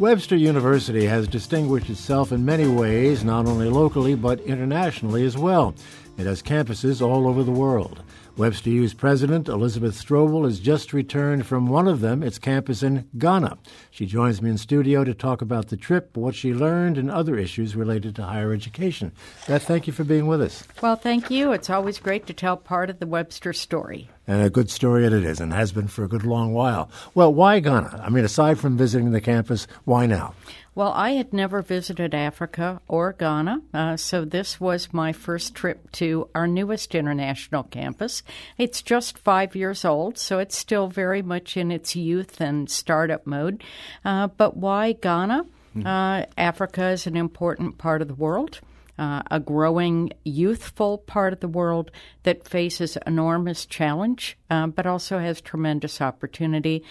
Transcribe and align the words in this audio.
Webster 0.00 0.34
University 0.34 1.04
has 1.04 1.28
distinguished 1.28 1.90
itself 1.90 2.32
in 2.32 2.42
many 2.42 2.66
ways, 2.66 3.22
not 3.22 3.44
only 3.44 3.68
locally 3.68 4.14
but 4.14 4.40
internationally 4.40 5.26
as 5.26 5.36
well. 5.36 5.74
It 6.16 6.24
has 6.24 6.42
campuses 6.42 7.06
all 7.06 7.28
over 7.28 7.42
the 7.42 7.50
world. 7.50 8.02
Webster 8.36 8.70
U's 8.70 8.94
president, 8.94 9.48
Elizabeth 9.48 9.94
Stroble, 9.94 10.44
has 10.44 10.60
just 10.60 10.92
returned 10.92 11.46
from 11.46 11.66
one 11.66 11.86
of 11.86 12.00
them, 12.00 12.22
its 12.22 12.38
campus 12.38 12.82
in 12.82 13.08
Ghana. 13.18 13.58
She 13.90 14.06
joins 14.06 14.40
me 14.40 14.50
in 14.50 14.58
studio 14.58 15.04
to 15.04 15.12
talk 15.14 15.42
about 15.42 15.68
the 15.68 15.76
trip, 15.76 16.16
what 16.16 16.34
she 16.34 16.54
learned, 16.54 16.96
and 16.96 17.10
other 17.10 17.36
issues 17.36 17.76
related 17.76 18.16
to 18.16 18.22
higher 18.22 18.52
education. 18.52 19.12
Beth, 19.46 19.64
thank 19.64 19.86
you 19.86 19.92
for 19.92 20.04
being 20.04 20.26
with 20.26 20.40
us. 20.40 20.64
Well, 20.80 20.96
thank 20.96 21.30
you. 21.30 21.52
It's 21.52 21.70
always 21.70 21.98
great 21.98 22.26
to 22.26 22.32
tell 22.32 22.56
part 22.56 22.88
of 22.90 22.98
the 22.98 23.06
Webster 23.06 23.52
story. 23.52 24.08
And 24.26 24.42
a 24.42 24.50
good 24.50 24.70
story 24.70 25.04
it 25.04 25.12
is, 25.12 25.40
and 25.40 25.52
has 25.52 25.72
been 25.72 25.88
for 25.88 26.04
a 26.04 26.08
good 26.08 26.24
long 26.24 26.52
while. 26.52 26.90
Well, 27.14 27.34
why 27.34 27.60
Ghana? 27.60 28.02
I 28.04 28.10
mean, 28.10 28.24
aside 28.24 28.58
from 28.58 28.76
visiting 28.76 29.10
the 29.10 29.20
campus, 29.20 29.66
why 29.84 30.06
now? 30.06 30.34
Well, 30.74 30.92
I 30.92 31.10
had 31.10 31.32
never 31.32 31.62
visited 31.62 32.14
Africa 32.14 32.80
or 32.86 33.12
Ghana, 33.12 33.62
uh, 33.74 33.96
so 33.96 34.24
this 34.24 34.60
was 34.60 34.92
my 34.92 35.12
first 35.12 35.54
trip 35.54 35.90
to 35.92 36.28
our 36.32 36.46
newest 36.46 36.94
international 36.94 37.64
campus. 37.64 38.22
It's 38.56 38.80
just 38.80 39.18
five 39.18 39.56
years 39.56 39.84
old, 39.84 40.16
so 40.16 40.38
it's 40.38 40.56
still 40.56 40.86
very 40.86 41.22
much 41.22 41.56
in 41.56 41.72
its 41.72 41.96
youth 41.96 42.40
and 42.40 42.70
startup 42.70 43.26
mode. 43.26 43.64
Uh, 44.04 44.28
but 44.28 44.56
why 44.56 44.92
Ghana? 44.92 45.44
Mm-hmm. 45.76 45.86
Uh, 45.86 46.26
Africa 46.38 46.90
is 46.90 47.06
an 47.06 47.16
important 47.16 47.76
part 47.76 48.00
of 48.00 48.08
the 48.08 48.14
world. 48.14 48.60
Uh, 48.96 49.22
a 49.30 49.40
growing 49.40 50.12
youthful 50.24 50.98
part 50.98 51.32
of 51.32 51.40
the 51.40 51.48
world 51.48 51.90
that 52.24 52.46
faces 52.46 52.98
enormous 53.06 53.64
challenge, 53.64 54.36
uh, 54.50 54.66
but 54.66 54.86
also 54.86 55.18
has 55.18 55.40
tremendous 55.40 56.02
opportunity 56.02 56.84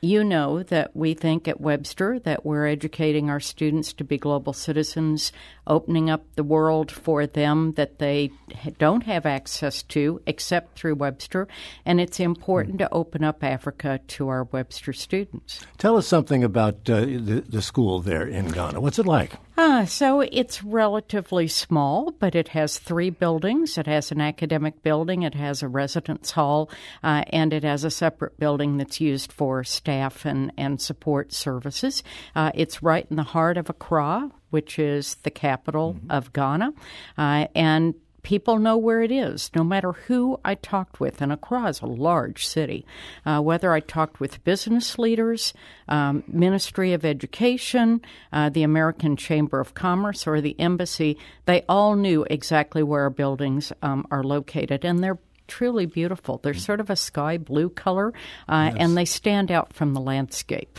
you 0.00 0.22
know 0.22 0.62
that 0.64 0.94
we 0.94 1.14
think 1.14 1.48
at 1.48 1.60
Webster 1.60 2.18
that 2.20 2.44
we're 2.44 2.66
educating 2.66 3.30
our 3.30 3.40
students 3.40 3.92
to 3.94 4.04
be 4.04 4.18
global 4.18 4.52
citizens, 4.52 5.32
opening 5.66 6.08
up 6.08 6.24
the 6.36 6.44
world 6.44 6.90
for 6.90 7.26
them 7.26 7.72
that 7.72 7.98
they 7.98 8.30
don't 8.78 9.04
have 9.04 9.26
access 9.26 9.82
to 9.84 10.20
except 10.26 10.78
through 10.78 10.94
Webster, 10.94 11.48
and 11.84 12.00
it's 12.00 12.20
important 12.20 12.78
to 12.78 12.92
open 12.92 13.24
up 13.24 13.42
Africa 13.42 14.00
to 14.08 14.28
our 14.28 14.44
Webster 14.44 14.92
students. 14.92 15.64
Tell 15.78 15.96
us 15.96 16.06
something 16.06 16.44
about 16.44 16.88
uh, 16.88 17.00
the, 17.00 17.44
the 17.48 17.62
school 17.62 18.00
there 18.00 18.26
in 18.26 18.48
Ghana. 18.48 18.80
What's 18.80 18.98
it 18.98 19.06
like? 19.06 19.32
Uh, 19.58 19.84
so 19.84 20.20
it's 20.20 20.62
relatively 20.62 21.48
small, 21.48 22.12
but 22.20 22.36
it 22.36 22.46
has 22.46 22.78
three 22.78 23.10
buildings. 23.10 23.76
It 23.76 23.88
has 23.88 24.12
an 24.12 24.20
academic 24.20 24.84
building, 24.84 25.22
it 25.24 25.34
has 25.34 25.64
a 25.64 25.68
residence 25.68 26.30
hall, 26.30 26.70
uh, 27.02 27.24
and 27.30 27.52
it 27.52 27.64
has 27.64 27.82
a 27.82 27.90
separate 27.90 28.38
building 28.38 28.76
that's 28.76 29.00
used 29.00 29.32
for 29.32 29.64
staff 29.64 30.24
and, 30.24 30.52
and 30.56 30.80
support 30.80 31.32
services. 31.32 32.04
Uh, 32.36 32.52
it's 32.54 32.84
right 32.84 33.04
in 33.10 33.16
the 33.16 33.24
heart 33.24 33.56
of 33.56 33.68
Accra, 33.68 34.30
which 34.50 34.78
is 34.78 35.16
the 35.24 35.30
capital 35.30 35.94
mm-hmm. 35.94 36.08
of 36.12 36.32
Ghana. 36.32 36.72
Uh, 37.18 37.48
and 37.56 37.94
people 38.28 38.58
know 38.58 38.76
where 38.76 39.00
it 39.00 39.10
is, 39.10 39.50
no 39.56 39.64
matter 39.64 39.92
who 39.92 40.38
I 40.44 40.54
talked 40.54 41.00
with. 41.00 41.22
And 41.22 41.32
Accra 41.32 41.64
is 41.64 41.80
a 41.80 41.86
large 41.86 42.46
city. 42.46 42.84
Uh, 43.24 43.40
whether 43.40 43.72
I 43.72 43.80
talked 43.80 44.20
with 44.20 44.44
business 44.44 44.98
leaders, 44.98 45.54
um, 45.88 46.22
Ministry 46.28 46.92
of 46.92 47.06
Education, 47.06 48.02
uh, 48.30 48.50
the 48.50 48.64
American 48.64 49.16
Chamber 49.16 49.60
of 49.60 49.72
Commerce, 49.72 50.26
or 50.26 50.42
the 50.42 50.60
embassy, 50.60 51.16
they 51.46 51.64
all 51.70 51.96
knew 51.96 52.26
exactly 52.28 52.82
where 52.82 53.04
our 53.04 53.10
buildings 53.10 53.72
um, 53.80 54.06
are 54.10 54.22
located. 54.22 54.84
And 54.84 55.02
they're 55.02 55.18
truly 55.46 55.86
beautiful. 55.86 56.36
They're 56.36 56.52
sort 56.52 56.80
of 56.80 56.90
a 56.90 56.96
sky 56.96 57.38
blue 57.38 57.70
color, 57.70 58.12
uh, 58.46 58.72
yes. 58.72 58.76
and 58.78 58.94
they 58.94 59.06
stand 59.06 59.50
out 59.50 59.72
from 59.72 59.94
the 59.94 60.02
landscape. 60.02 60.78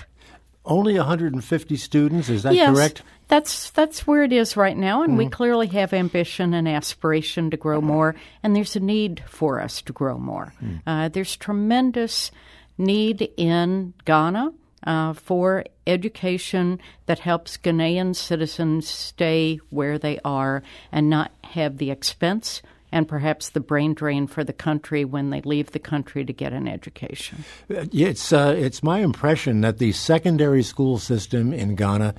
Only 0.69 0.95
150 0.95 1.75
students, 1.77 2.29
is 2.29 2.43
that 2.43 2.53
yes, 2.53 2.73
correct? 2.73 3.01
That's 3.27 3.71
that's 3.71 4.05
where 4.05 4.23
it 4.23 4.31
is 4.31 4.55
right 4.55 4.77
now, 4.77 5.01
and 5.01 5.13
mm. 5.13 5.17
we 5.17 5.27
clearly 5.27 5.67
have 5.67 5.93
ambition 5.93 6.53
and 6.53 6.67
aspiration 6.67 7.49
to 7.49 7.57
grow 7.57 7.81
more, 7.81 8.15
and 8.43 8.55
there's 8.55 8.75
a 8.75 8.79
need 8.79 9.23
for 9.27 9.59
us 9.59 9.81
to 9.81 9.93
grow 9.93 10.19
more. 10.19 10.53
Mm. 10.63 10.81
Uh, 10.85 11.09
there's 11.09 11.35
tremendous 11.35 12.31
need 12.77 13.29
in 13.35 13.93
Ghana 14.05 14.53
uh, 14.85 15.13
for 15.13 15.65
education 15.85 16.79
that 17.07 17.19
helps 17.19 17.57
Ghanaian 17.57 18.15
citizens 18.15 18.87
stay 18.87 19.59
where 19.69 19.97
they 19.97 20.19
are 20.23 20.63
and 20.91 21.09
not 21.09 21.31
have 21.43 21.77
the 21.77 21.91
expense 21.91 22.61
and 22.91 23.07
perhaps 23.07 23.49
the 23.49 23.59
brain 23.59 23.93
drain 23.93 24.27
for 24.27 24.43
the 24.43 24.53
country 24.53 25.05
when 25.05 25.29
they 25.29 25.41
leave 25.41 25.71
the 25.71 25.79
country 25.79 26.25
to 26.25 26.33
get 26.33 26.53
an 26.53 26.67
education. 26.67 27.43
It's 27.69 28.33
uh, 28.33 28.55
it's 28.57 28.83
my 28.83 28.99
impression 28.99 29.61
that 29.61 29.77
the 29.77 29.91
secondary 29.91 30.63
school 30.63 30.97
system 30.97 31.53
in 31.53 31.75
Ghana 31.75 32.15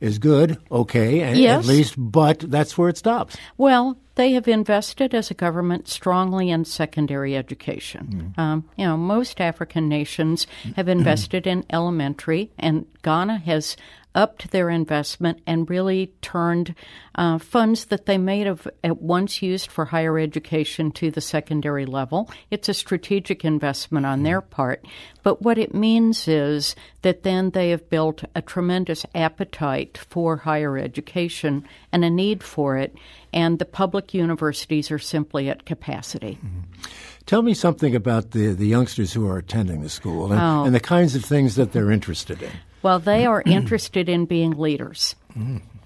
is 0.00 0.18
good, 0.18 0.58
okay, 0.70 1.22
and, 1.22 1.36
yes. 1.36 1.64
at 1.64 1.68
least, 1.68 1.94
but 1.96 2.38
that's 2.38 2.78
where 2.78 2.88
it 2.88 2.96
stops. 2.96 3.36
Well, 3.56 3.98
they 4.14 4.32
have 4.32 4.46
invested 4.46 5.14
as 5.14 5.30
a 5.30 5.34
government 5.34 5.88
strongly 5.88 6.50
in 6.50 6.64
secondary 6.64 7.36
education. 7.36 8.34
Mm. 8.36 8.40
Um, 8.40 8.64
you 8.76 8.84
know, 8.84 8.96
most 8.96 9.40
African 9.40 9.88
nations 9.88 10.46
have 10.76 10.88
invested 10.88 11.46
in 11.46 11.64
elementary, 11.70 12.52
and 12.58 12.86
Ghana 13.02 13.38
has 13.38 13.76
upped 14.14 14.50
their 14.50 14.70
investment 14.70 15.40
and 15.46 15.68
really 15.68 16.12
turned 16.22 16.74
uh, 17.14 17.38
funds 17.38 17.86
that 17.86 18.06
they 18.06 18.18
may 18.18 18.40
have 18.40 18.66
at 18.82 19.00
once 19.00 19.42
used 19.42 19.70
for 19.70 19.86
higher 19.86 20.18
education 20.18 20.90
to 20.90 21.10
the 21.10 21.20
secondary 21.20 21.86
level. 21.86 22.30
It's 22.50 22.68
a 22.68 22.74
strategic 22.74 23.44
investment 23.44 24.06
on 24.06 24.22
their 24.22 24.40
part. 24.40 24.84
But 25.22 25.42
what 25.42 25.58
it 25.58 25.74
means 25.74 26.26
is 26.26 26.74
that 27.02 27.22
then 27.22 27.50
they 27.50 27.70
have 27.70 27.90
built 27.90 28.24
a 28.34 28.42
tremendous 28.42 29.04
appetite 29.14 29.98
for 29.98 30.38
higher 30.38 30.78
education 30.78 31.66
and 31.92 32.04
a 32.04 32.10
need 32.10 32.42
for 32.42 32.76
it, 32.76 32.94
and 33.32 33.58
the 33.58 33.64
public 33.64 34.14
universities 34.14 34.90
are 34.90 34.98
simply 34.98 35.48
at 35.48 35.66
capacity. 35.66 36.38
Mm-hmm. 36.44 36.90
Tell 37.26 37.42
me 37.42 37.52
something 37.52 37.94
about 37.94 38.30
the, 38.30 38.54
the 38.54 38.66
youngsters 38.66 39.12
who 39.12 39.28
are 39.28 39.36
attending 39.36 39.82
the 39.82 39.90
school 39.90 40.32
and, 40.32 40.40
oh. 40.40 40.64
and 40.64 40.74
the 40.74 40.80
kinds 40.80 41.14
of 41.14 41.22
things 41.22 41.56
that 41.56 41.72
they're 41.72 41.90
interested 41.90 42.40
in. 42.40 42.50
Well, 42.82 42.98
they 42.98 43.26
are 43.26 43.42
interested 43.44 44.08
in 44.08 44.26
being 44.26 44.52
leaders. 44.52 45.16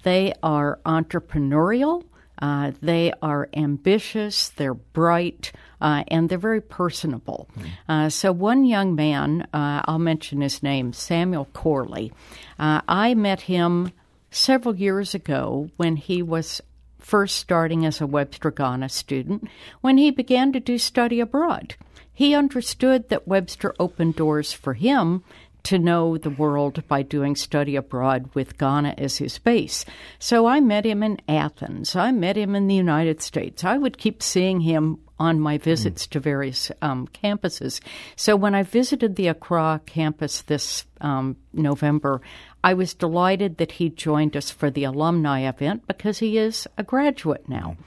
They 0.03 0.33
are 0.43 0.79
entrepreneurial. 0.85 2.03
Uh, 2.41 2.71
they 2.81 3.13
are 3.21 3.47
ambitious, 3.53 4.49
they're 4.49 4.73
bright, 4.73 5.51
uh, 5.79 6.03
and 6.09 6.27
they're 6.27 6.37
very 6.37 6.59
personable. 6.59 7.47
Uh, 7.87 8.09
so, 8.09 8.33
one 8.33 8.65
young 8.65 8.95
man, 8.95 9.47
uh, 9.53 9.81
I'll 9.85 9.99
mention 9.99 10.41
his 10.41 10.61
name, 10.61 10.91
Samuel 10.91 11.47
Corley. 11.53 12.11
Uh, 12.59 12.81
I 12.87 13.13
met 13.13 13.41
him 13.41 13.93
several 14.29 14.75
years 14.75 15.13
ago 15.15 15.69
when 15.77 15.95
he 15.95 16.21
was 16.21 16.59
first 16.99 17.37
starting 17.37 17.85
as 17.85 18.01
a 18.01 18.07
Webster 18.07 18.51
Ghana 18.51 18.89
student, 18.89 19.47
when 19.81 19.97
he 19.97 20.09
began 20.09 20.51
to 20.53 20.59
do 20.59 20.77
study 20.77 21.19
abroad. 21.19 21.75
He 22.11 22.35
understood 22.35 23.09
that 23.09 23.27
Webster 23.27 23.73
opened 23.79 24.15
doors 24.15 24.53
for 24.53 24.73
him 24.73 25.23
to 25.63 25.79
know 25.79 26.17
the 26.17 26.29
world 26.29 26.85
by 26.87 27.01
doing 27.01 27.35
study 27.35 27.75
abroad 27.75 28.29
with 28.33 28.57
Ghana 28.57 28.95
as 28.97 29.17
his 29.17 29.39
base. 29.39 29.85
So 30.19 30.45
I 30.45 30.59
met 30.59 30.85
him 30.85 31.01
in 31.01 31.19
Athens. 31.27 31.95
I 31.95 32.11
met 32.11 32.35
him 32.35 32.53
in 32.55 32.67
the 32.67 32.75
United 32.75 33.21
States. 33.21 33.63
I 33.63 33.77
would 33.77 33.97
keep 33.97 34.21
seeing 34.21 34.61
him 34.61 34.99
on 35.19 35.39
my 35.39 35.57
visits 35.57 36.05
mm. 36.05 36.09
to 36.09 36.19
various 36.19 36.71
um, 36.81 37.07
campuses. 37.07 37.79
So 38.15 38.35
when 38.35 38.53
I 38.53 38.63
visited 38.63 39.15
the 39.15 39.27
Accra 39.27 39.81
campus 39.85 40.41
this 40.41 40.83
um, 40.99 41.37
November, 41.53 42.21
I 42.63 42.73
was 42.73 42.93
delighted 42.93 43.57
that 43.57 43.73
he 43.73 43.89
joined 43.89 44.35
us 44.35 44.51
for 44.51 44.69
the 44.69 44.83
alumni 44.83 45.47
event 45.47 45.87
because 45.87 46.19
he 46.19 46.37
is 46.37 46.67
a 46.77 46.83
graduate 46.83 47.47
now. 47.47 47.77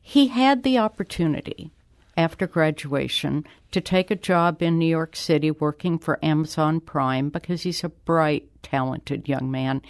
He 0.00 0.28
had 0.28 0.62
the 0.62 0.78
opportunity 0.78 1.70
after 2.18 2.48
graduation 2.48 3.46
to 3.70 3.80
take 3.80 4.10
a 4.10 4.16
job 4.16 4.60
in 4.60 4.76
New 4.76 4.86
York 4.86 5.14
City 5.14 5.52
working 5.52 5.98
for 5.98 6.22
Amazon 6.22 6.80
Prime 6.80 7.28
because 7.28 7.62
he's 7.62 7.84
a 7.84 7.88
bright, 7.88 8.48
talented 8.60 9.28
young 9.28 9.50
man. 9.50 9.80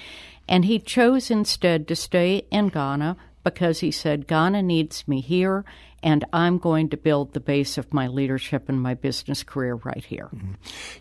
And 0.46 0.66
he 0.66 0.78
chose 0.78 1.30
instead 1.30 1.88
to 1.88 1.96
stay 1.96 2.46
in 2.50 2.68
Ghana 2.68 3.16
because 3.42 3.80
he 3.80 3.90
said, 3.90 4.26
Ghana 4.26 4.62
needs 4.62 5.08
me 5.08 5.22
here 5.22 5.64
and 6.02 6.24
I'm 6.32 6.58
going 6.58 6.90
to 6.90 6.96
build 6.96 7.32
the 7.32 7.40
base 7.40 7.78
of 7.78 7.92
my 7.92 8.06
leadership 8.06 8.68
and 8.68 8.80
my 8.80 8.94
business 8.94 9.42
career 9.42 9.74
right 9.74 10.04
here. 10.04 10.28
Mm-hmm. 10.34 10.52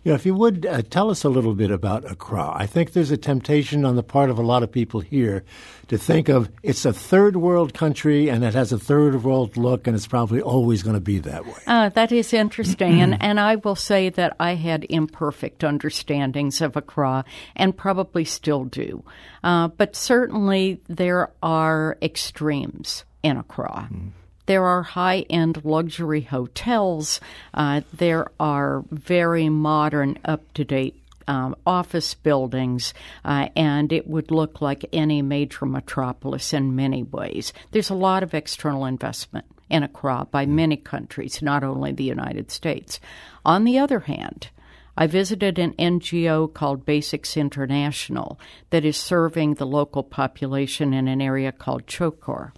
You 0.04 0.12
know, 0.12 0.14
if 0.14 0.26
you 0.26 0.34
would 0.34 0.66
uh, 0.66 0.82
tell 0.82 1.10
us 1.10 1.24
a 1.24 1.28
little 1.28 1.54
bit 1.54 1.70
about 1.70 2.10
Accra. 2.10 2.52
I 2.54 2.66
think 2.66 2.92
there's 2.92 3.10
a 3.10 3.16
temptation 3.16 3.84
on 3.84 3.96
the 3.96 4.02
part 4.02 4.30
of 4.30 4.38
a 4.38 4.42
lot 4.42 4.62
of 4.62 4.72
people 4.72 5.00
here 5.00 5.44
to 5.88 5.98
think 5.98 6.28
of 6.28 6.50
it's 6.62 6.84
a 6.84 6.92
third 6.92 7.36
world 7.36 7.74
country 7.74 8.28
and 8.28 8.44
it 8.44 8.54
has 8.54 8.72
a 8.72 8.78
third 8.78 9.22
world 9.22 9.56
look, 9.56 9.86
and 9.86 9.94
it's 9.96 10.06
probably 10.06 10.40
always 10.40 10.82
going 10.82 10.94
to 10.94 11.00
be 11.00 11.18
that 11.20 11.46
way. 11.46 11.60
Uh, 11.66 11.88
that 11.90 12.12
is 12.12 12.32
interesting, 12.32 13.00
and, 13.00 13.16
and 13.22 13.38
I 13.38 13.56
will 13.56 13.76
say 13.76 14.08
that 14.10 14.36
I 14.40 14.54
had 14.54 14.86
imperfect 14.88 15.64
understandings 15.64 16.60
of 16.60 16.76
Accra 16.76 17.24
and 17.56 17.76
probably 17.76 18.24
still 18.24 18.64
do. 18.64 19.04
Uh, 19.42 19.68
but 19.68 19.96
certainly 19.96 20.80
there 20.88 21.30
are 21.42 21.96
extremes 22.02 23.04
in 23.22 23.36
Accra. 23.36 23.88
Mm. 23.92 24.10
There 24.48 24.64
are 24.64 24.82
high 24.82 25.26
end 25.28 25.62
luxury 25.62 26.22
hotels. 26.22 27.20
Uh, 27.52 27.82
there 27.92 28.28
are 28.40 28.82
very 28.90 29.50
modern, 29.50 30.18
up 30.24 30.50
to 30.54 30.64
date 30.64 31.02
um, 31.26 31.54
office 31.66 32.14
buildings, 32.14 32.94
uh, 33.26 33.50
and 33.54 33.92
it 33.92 34.08
would 34.08 34.30
look 34.30 34.62
like 34.62 34.86
any 34.90 35.20
major 35.20 35.66
metropolis 35.66 36.54
in 36.54 36.74
many 36.74 37.02
ways. 37.02 37.52
There's 37.72 37.90
a 37.90 37.94
lot 37.94 38.22
of 38.22 38.32
external 38.32 38.86
investment 38.86 39.44
in 39.68 39.82
Accra 39.82 40.28
by 40.30 40.46
many 40.46 40.78
countries, 40.78 41.42
not 41.42 41.62
only 41.62 41.92
the 41.92 42.04
United 42.04 42.50
States. 42.50 43.00
On 43.44 43.64
the 43.64 43.78
other 43.78 44.00
hand, 44.00 44.48
I 44.96 45.08
visited 45.08 45.58
an 45.58 45.74
NGO 45.74 46.50
called 46.54 46.86
Basics 46.86 47.36
International 47.36 48.40
that 48.70 48.86
is 48.86 48.96
serving 48.96 49.54
the 49.56 49.66
local 49.66 50.02
population 50.02 50.94
in 50.94 51.06
an 51.06 51.20
area 51.20 51.52
called 51.52 51.86
Chorkor. 51.86 52.52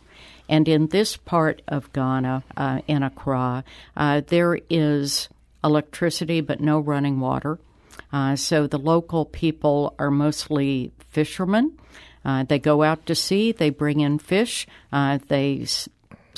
And 0.50 0.66
in 0.66 0.88
this 0.88 1.16
part 1.16 1.62
of 1.68 1.92
Ghana, 1.92 2.42
uh, 2.56 2.80
in 2.88 3.04
Accra, 3.04 3.62
uh, 3.96 4.22
there 4.26 4.58
is 4.68 5.28
electricity 5.62 6.40
but 6.40 6.60
no 6.60 6.80
running 6.80 7.20
water. 7.20 7.60
Uh, 8.12 8.34
so 8.34 8.66
the 8.66 8.78
local 8.78 9.24
people 9.24 9.94
are 9.96 10.10
mostly 10.10 10.90
fishermen. 11.10 11.78
Uh, 12.24 12.42
they 12.42 12.58
go 12.58 12.82
out 12.82 13.06
to 13.06 13.14
sea, 13.14 13.52
they 13.52 13.70
bring 13.70 14.00
in 14.00 14.18
fish, 14.18 14.66
uh, 14.92 15.20
they 15.28 15.64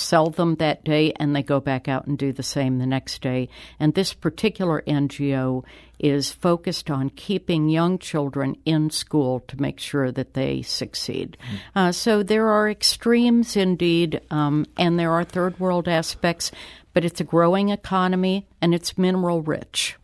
sell 0.03 0.31
them 0.31 0.57
that 0.57 0.85
day, 0.85 1.13
and 1.17 1.35
they 1.35 1.43
go 1.43 1.61
back 1.61 1.89
out 1.89 2.07
and 2.07 2.19
do 2.19 2.33
the 2.33 2.43
same 2.43 2.79
the 2.79 2.87
next 2.87 3.23
day. 3.23 3.49
And 3.79 3.95
this 3.95 4.13
particular 4.13 4.83
NGO 4.87 5.65
is 5.99 6.33
focused 6.33 6.91
on 6.91 7.11
keeping 7.11 7.69
young 7.69 7.99
children 7.99 8.57
in 8.65 8.91
school 8.91 9.41
to 9.49 9.61
make 9.61 9.79
sure 9.79 10.11
that 10.11 10.35
they 10.35 10.63
succeed. 10.63 11.37
Mm. 11.41 11.59
Uh, 11.75 11.93
so 11.93 12.23
there 12.23 12.49
are 12.49 12.69
extremes 12.69 13.57
indeed, 13.57 14.21
um, 14.31 14.67
and 14.77 14.99
there 14.99 15.13
are 15.13 15.25
third 15.25 15.59
world 15.61 15.89
aspects, 15.89 16.51
but 16.93 17.05
it's 17.05 17.21
a 17.21 17.25
growing 17.25 17.71
economy 17.71 18.47
and 18.61 18.75
it's 18.75 18.99
mineral 18.99 19.43
rich. 19.43 19.97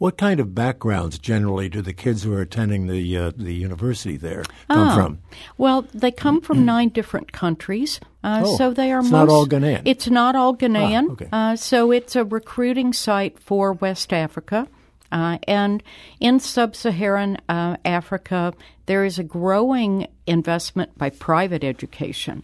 What 0.00 0.16
kind 0.16 0.40
of 0.40 0.54
backgrounds 0.54 1.18
generally 1.18 1.68
do 1.68 1.82
the 1.82 1.92
kids 1.92 2.22
who 2.22 2.32
are 2.32 2.40
attending 2.40 2.86
the 2.86 3.18
uh, 3.18 3.32
the 3.36 3.52
university 3.52 4.16
there 4.16 4.44
come 4.66 4.88
oh. 4.88 4.94
from? 4.94 5.18
Well, 5.58 5.82
they 5.92 6.10
come 6.10 6.40
from 6.40 6.64
nine 6.64 6.88
different 6.88 7.32
countries, 7.32 8.00
uh, 8.24 8.44
oh, 8.46 8.56
so 8.56 8.72
they 8.72 8.92
are. 8.92 9.00
It's 9.00 9.10
most, 9.10 9.26
not 9.26 9.28
all 9.28 9.46
Ghanaian. 9.46 9.82
It's 9.84 10.08
not 10.08 10.34
all 10.36 10.56
Ghanaian. 10.56 11.04
Ah, 11.06 11.12
okay. 11.12 11.28
uh, 11.30 11.56
so 11.56 11.92
it's 11.92 12.16
a 12.16 12.24
recruiting 12.24 12.94
site 12.94 13.38
for 13.40 13.74
West 13.74 14.14
Africa. 14.14 14.66
Uh, 15.12 15.36
and 15.46 15.82
in 16.18 16.40
sub 16.40 16.74
Saharan 16.74 17.36
uh, 17.50 17.76
Africa, 17.84 18.54
there 18.86 19.04
is 19.04 19.18
a 19.18 19.22
growing 19.22 20.06
investment 20.26 20.96
by 20.96 21.10
private 21.10 21.62
education. 21.62 22.42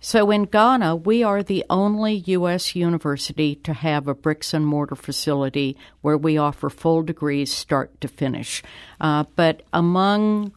So 0.00 0.30
in 0.30 0.44
Ghana, 0.44 0.96
we 0.96 1.22
are 1.22 1.42
the 1.42 1.64
only 1.68 2.14
U.S. 2.14 2.74
university 2.74 3.56
to 3.56 3.74
have 3.74 4.08
a 4.08 4.14
bricks 4.14 4.54
and 4.54 4.66
mortar 4.66 4.96
facility 4.96 5.76
where 6.00 6.16
we 6.16 6.38
offer 6.38 6.70
full 6.70 7.02
degrees 7.02 7.52
start 7.52 8.00
to 8.00 8.08
finish. 8.08 8.62
Uh, 8.98 9.24
but 9.36 9.62
among 9.74 10.52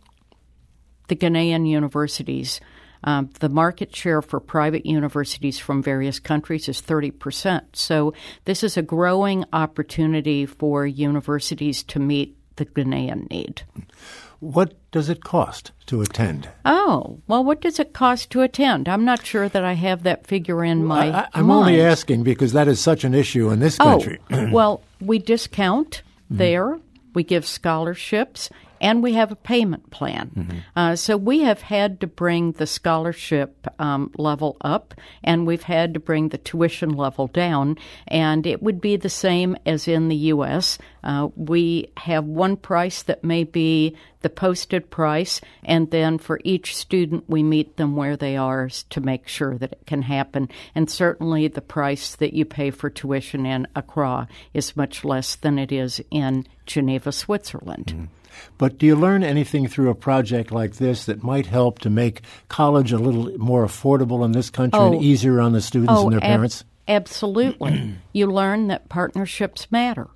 the 1.09 1.15
Ghanaian 1.17 1.67
universities, 1.67 2.61
um, 3.03 3.29
the 3.41 3.49
market 3.49 3.93
share 3.93 4.21
for 4.21 4.39
private 4.39 4.85
universities 4.85 5.59
from 5.59 5.83
various 5.83 6.19
countries 6.19 6.69
is 6.69 6.81
30%. 6.81 7.63
So 7.73 8.13
this 8.45 8.63
is 8.63 8.77
a 8.77 8.81
growing 8.81 9.43
opportunity 9.51 10.45
for 10.45 10.87
universities 10.87 11.83
to 11.83 11.99
meet 11.99 12.37
the 12.55 12.65
Ghanaian 12.65 13.29
need. 13.29 13.63
What 14.43 14.73
does 14.91 15.07
it 15.07 15.23
cost 15.23 15.71
to 15.85 16.01
attend? 16.01 16.49
Oh, 16.65 17.21
well, 17.27 17.45
what 17.45 17.61
does 17.61 17.79
it 17.79 17.93
cost 17.93 18.29
to 18.31 18.41
attend? 18.41 18.89
I'm 18.89 19.05
not 19.05 19.25
sure 19.25 19.47
that 19.47 19.63
I 19.63 19.73
have 19.73 20.03
that 20.03 20.27
figure 20.27 20.65
in 20.65 20.83
my 20.83 21.27
I, 21.33 21.39
am 21.39 21.49
only 21.49 21.79
asking 21.79 22.23
because 22.23 22.51
that 22.51 22.67
is 22.67 22.81
such 22.81 23.05
an 23.05 23.13
issue 23.13 23.49
in 23.51 23.59
this 23.59 23.77
country. 23.77 24.19
Oh, 24.31 24.51
well, 24.51 24.81
we 24.99 25.17
discount 25.17 26.01
mm-hmm. 26.25 26.37
there. 26.37 26.77
We 27.13 27.23
give 27.23 27.45
scholarships 27.45 28.49
and 28.83 29.01
we 29.01 29.13
have 29.13 29.31
a 29.31 29.35
payment 29.37 29.89
plan. 29.91 30.29
Mm-hmm. 30.35 30.57
Uh, 30.75 30.95
so 30.97 31.15
we 31.15 31.39
have 31.39 31.61
had 31.61 32.01
to 32.01 32.07
bring 32.07 32.51
the 32.51 32.67
scholarship 32.67 33.65
um, 33.79 34.11
level 34.17 34.57
up, 34.59 34.93
and 35.23 35.47
we've 35.47 35.63
had 35.63 35.93
to 35.93 36.01
bring 36.01 36.29
the 36.29 36.37
tuition 36.37 36.89
level 36.89 37.27
down. 37.27 37.77
And 38.09 38.45
it 38.45 38.61
would 38.61 38.81
be 38.81 38.97
the 38.97 39.09
same 39.09 39.55
as 39.65 39.87
in 39.87 40.09
the 40.09 40.17
U.S. 40.33 40.77
Uh, 41.01 41.29
we 41.37 41.91
have 41.95 42.25
one 42.25 42.57
price 42.57 43.03
that 43.03 43.23
may 43.23 43.45
be 43.45 43.95
the 44.19 44.29
posted 44.29 44.89
price, 44.89 45.39
and 45.63 45.89
then 45.91 46.17
for 46.17 46.41
each 46.43 46.75
student, 46.75 47.23
we 47.29 47.41
meet 47.41 47.77
them 47.77 47.95
where 47.95 48.17
they 48.17 48.35
are 48.35 48.69
to 48.89 49.01
make 49.01 49.29
sure 49.29 49.57
that 49.57 49.71
it 49.71 49.85
can 49.85 50.01
happen. 50.01 50.49
And 50.75 50.89
certainly, 50.89 51.47
the 51.47 51.61
price 51.61 52.15
that 52.17 52.33
you 52.33 52.43
pay 52.43 52.69
for 52.69 52.89
tuition 52.89 53.45
in 53.45 53.65
Accra 53.77 54.27
is 54.53 54.75
much 54.75 55.05
less 55.05 55.35
than 55.37 55.57
it 55.57 55.71
is 55.71 56.01
in 56.11 56.45
Geneva, 56.65 57.13
Switzerland. 57.13 57.85
Mm-hmm. 57.87 58.05
But 58.57 58.77
do 58.77 58.85
you 58.85 58.95
learn 58.95 59.23
anything 59.23 59.67
through 59.67 59.89
a 59.89 59.95
project 59.95 60.51
like 60.51 60.75
this 60.75 61.05
that 61.05 61.23
might 61.23 61.45
help 61.45 61.79
to 61.79 61.89
make 61.89 62.21
college 62.49 62.91
a 62.91 62.97
little 62.97 63.37
more 63.37 63.65
affordable 63.65 64.23
in 64.25 64.31
this 64.31 64.49
country 64.49 64.79
oh, 64.79 64.93
and 64.93 65.03
easier 65.03 65.39
on 65.39 65.53
the 65.53 65.61
students 65.61 65.93
oh, 65.95 66.03
and 66.03 66.13
their 66.13 66.21
parents? 66.21 66.61
Ab- 66.87 67.01
absolutely. 67.01 67.95
you 68.13 68.27
learn 68.27 68.67
that 68.67 68.89
partnerships 68.89 69.71
matter. 69.71 70.07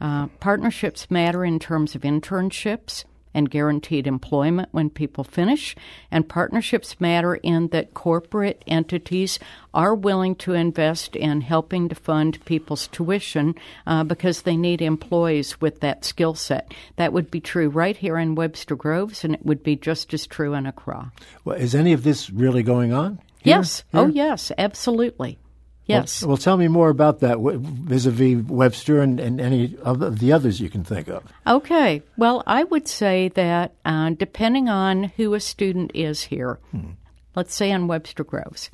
Uh, 0.00 0.26
partnerships 0.40 1.10
matter 1.10 1.44
in 1.44 1.58
terms 1.58 1.94
of 1.94 2.02
internships 2.02 3.04
and 3.34 3.50
guaranteed 3.50 4.06
employment 4.06 4.68
when 4.72 4.88
people 4.88 5.24
finish. 5.24 5.76
And 6.10 6.28
partnerships 6.28 7.00
matter 7.00 7.34
in 7.34 7.68
that 7.68 7.92
corporate 7.92 8.62
entities 8.66 9.38
are 9.74 9.94
willing 9.94 10.36
to 10.36 10.52
invest 10.52 11.16
in 11.16 11.40
helping 11.40 11.88
to 11.88 11.94
fund 11.94 12.42
people's 12.44 12.86
tuition 12.88 13.54
uh, 13.86 14.04
because 14.04 14.42
they 14.42 14.56
need 14.56 14.80
employees 14.80 15.60
with 15.60 15.80
that 15.80 16.04
skill 16.04 16.34
set. 16.34 16.72
That 16.96 17.12
would 17.12 17.30
be 17.30 17.40
true 17.40 17.68
right 17.68 17.96
here 17.96 18.16
in 18.16 18.36
Webster 18.36 18.76
Groves, 18.76 19.24
and 19.24 19.34
it 19.34 19.44
would 19.44 19.62
be 19.62 19.76
just 19.76 20.14
as 20.14 20.26
true 20.26 20.54
in 20.54 20.66
Accra. 20.66 21.12
Well, 21.44 21.56
is 21.56 21.74
any 21.74 21.92
of 21.92 22.04
this 22.04 22.30
really 22.30 22.62
going 22.62 22.92
on? 22.92 23.18
Here? 23.40 23.56
Yes. 23.56 23.84
Here? 23.92 24.00
Oh, 24.00 24.06
yes, 24.06 24.52
absolutely. 24.56 25.38
Yes. 25.86 26.22
Well, 26.22 26.28
well, 26.28 26.36
tell 26.38 26.56
me 26.56 26.68
more 26.68 26.88
about 26.88 27.20
that 27.20 27.38
vis-a-vis 27.38 28.42
Webster 28.48 29.02
and, 29.02 29.20
and, 29.20 29.40
any 29.40 29.76
of 29.82 30.18
the 30.18 30.32
others 30.32 30.60
you 30.60 30.70
can 30.70 30.82
think 30.82 31.08
of. 31.08 31.22
Okay. 31.46 32.02
Well, 32.16 32.42
I 32.46 32.64
would 32.64 32.88
say 32.88 33.28
that 33.30 33.74
uh, 33.84 34.10
depending 34.10 34.68
on 34.68 35.04
who 35.04 35.34
a 35.34 35.40
student 35.40 35.90
is 35.94 36.22
here, 36.22 36.58
hmm. 36.70 36.92
let's 37.34 37.54
say 37.54 37.70
on 37.70 37.86
Webster 37.86 38.24
Groves, 38.24 38.70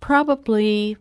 probably 0.00 0.96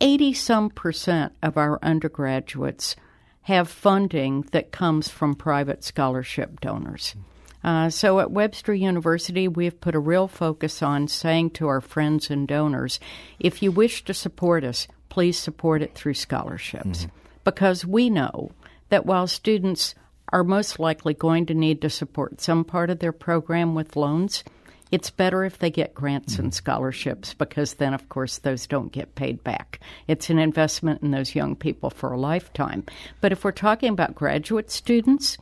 80 0.00 0.32
some 0.32 0.70
percent 0.70 1.34
of 1.42 1.58
our 1.58 1.78
undergraduates 1.82 2.96
have 3.42 3.68
funding 3.68 4.42
that 4.52 4.72
comes 4.72 5.08
from 5.08 5.34
private 5.34 5.84
scholarship 5.84 6.60
donors. 6.60 7.12
Hmm. 7.12 7.20
Uh, 7.64 7.90
so 7.90 8.20
at 8.20 8.30
Webster 8.30 8.74
University, 8.74 9.48
we've 9.48 9.80
put 9.80 9.94
a 9.94 10.00
real 10.00 10.28
focus 10.28 10.82
on 10.82 11.08
saying 11.08 11.50
to 11.50 11.66
our 11.66 11.80
friends 11.80 12.30
and 12.30 12.46
donors 12.46 13.00
if 13.38 13.62
you 13.62 13.72
wish 13.72 14.04
to 14.04 14.14
support 14.14 14.64
us, 14.64 14.86
please 15.08 15.38
support 15.38 15.82
it 15.82 15.94
through 15.94 16.14
scholarships. 16.14 17.00
Mm-hmm. 17.00 17.16
Because 17.44 17.84
we 17.84 18.10
know 18.10 18.52
that 18.90 19.06
while 19.06 19.26
students 19.26 19.94
are 20.32 20.44
most 20.44 20.78
likely 20.78 21.14
going 21.14 21.46
to 21.46 21.54
need 21.54 21.80
to 21.82 21.90
support 21.90 22.40
some 22.40 22.64
part 22.64 22.90
of 22.90 22.98
their 22.98 23.12
program 23.12 23.74
with 23.74 23.96
loans, 23.96 24.44
it's 24.90 25.10
better 25.10 25.44
if 25.44 25.58
they 25.58 25.70
get 25.70 25.94
grants 25.94 26.34
mm-hmm. 26.34 26.44
and 26.44 26.54
scholarships 26.54 27.34
because 27.34 27.74
then, 27.74 27.94
of 27.94 28.08
course, 28.08 28.38
those 28.38 28.66
don't 28.66 28.92
get 28.92 29.14
paid 29.14 29.42
back. 29.44 29.80
It's 30.06 30.30
an 30.30 30.38
investment 30.38 31.02
in 31.02 31.10
those 31.10 31.34
young 31.34 31.56
people 31.56 31.90
for 31.90 32.12
a 32.12 32.20
lifetime. 32.20 32.84
But 33.20 33.32
if 33.32 33.44
we're 33.44 33.52
talking 33.52 33.90
about 33.90 34.14
graduate 34.14 34.70
students, 34.70 35.36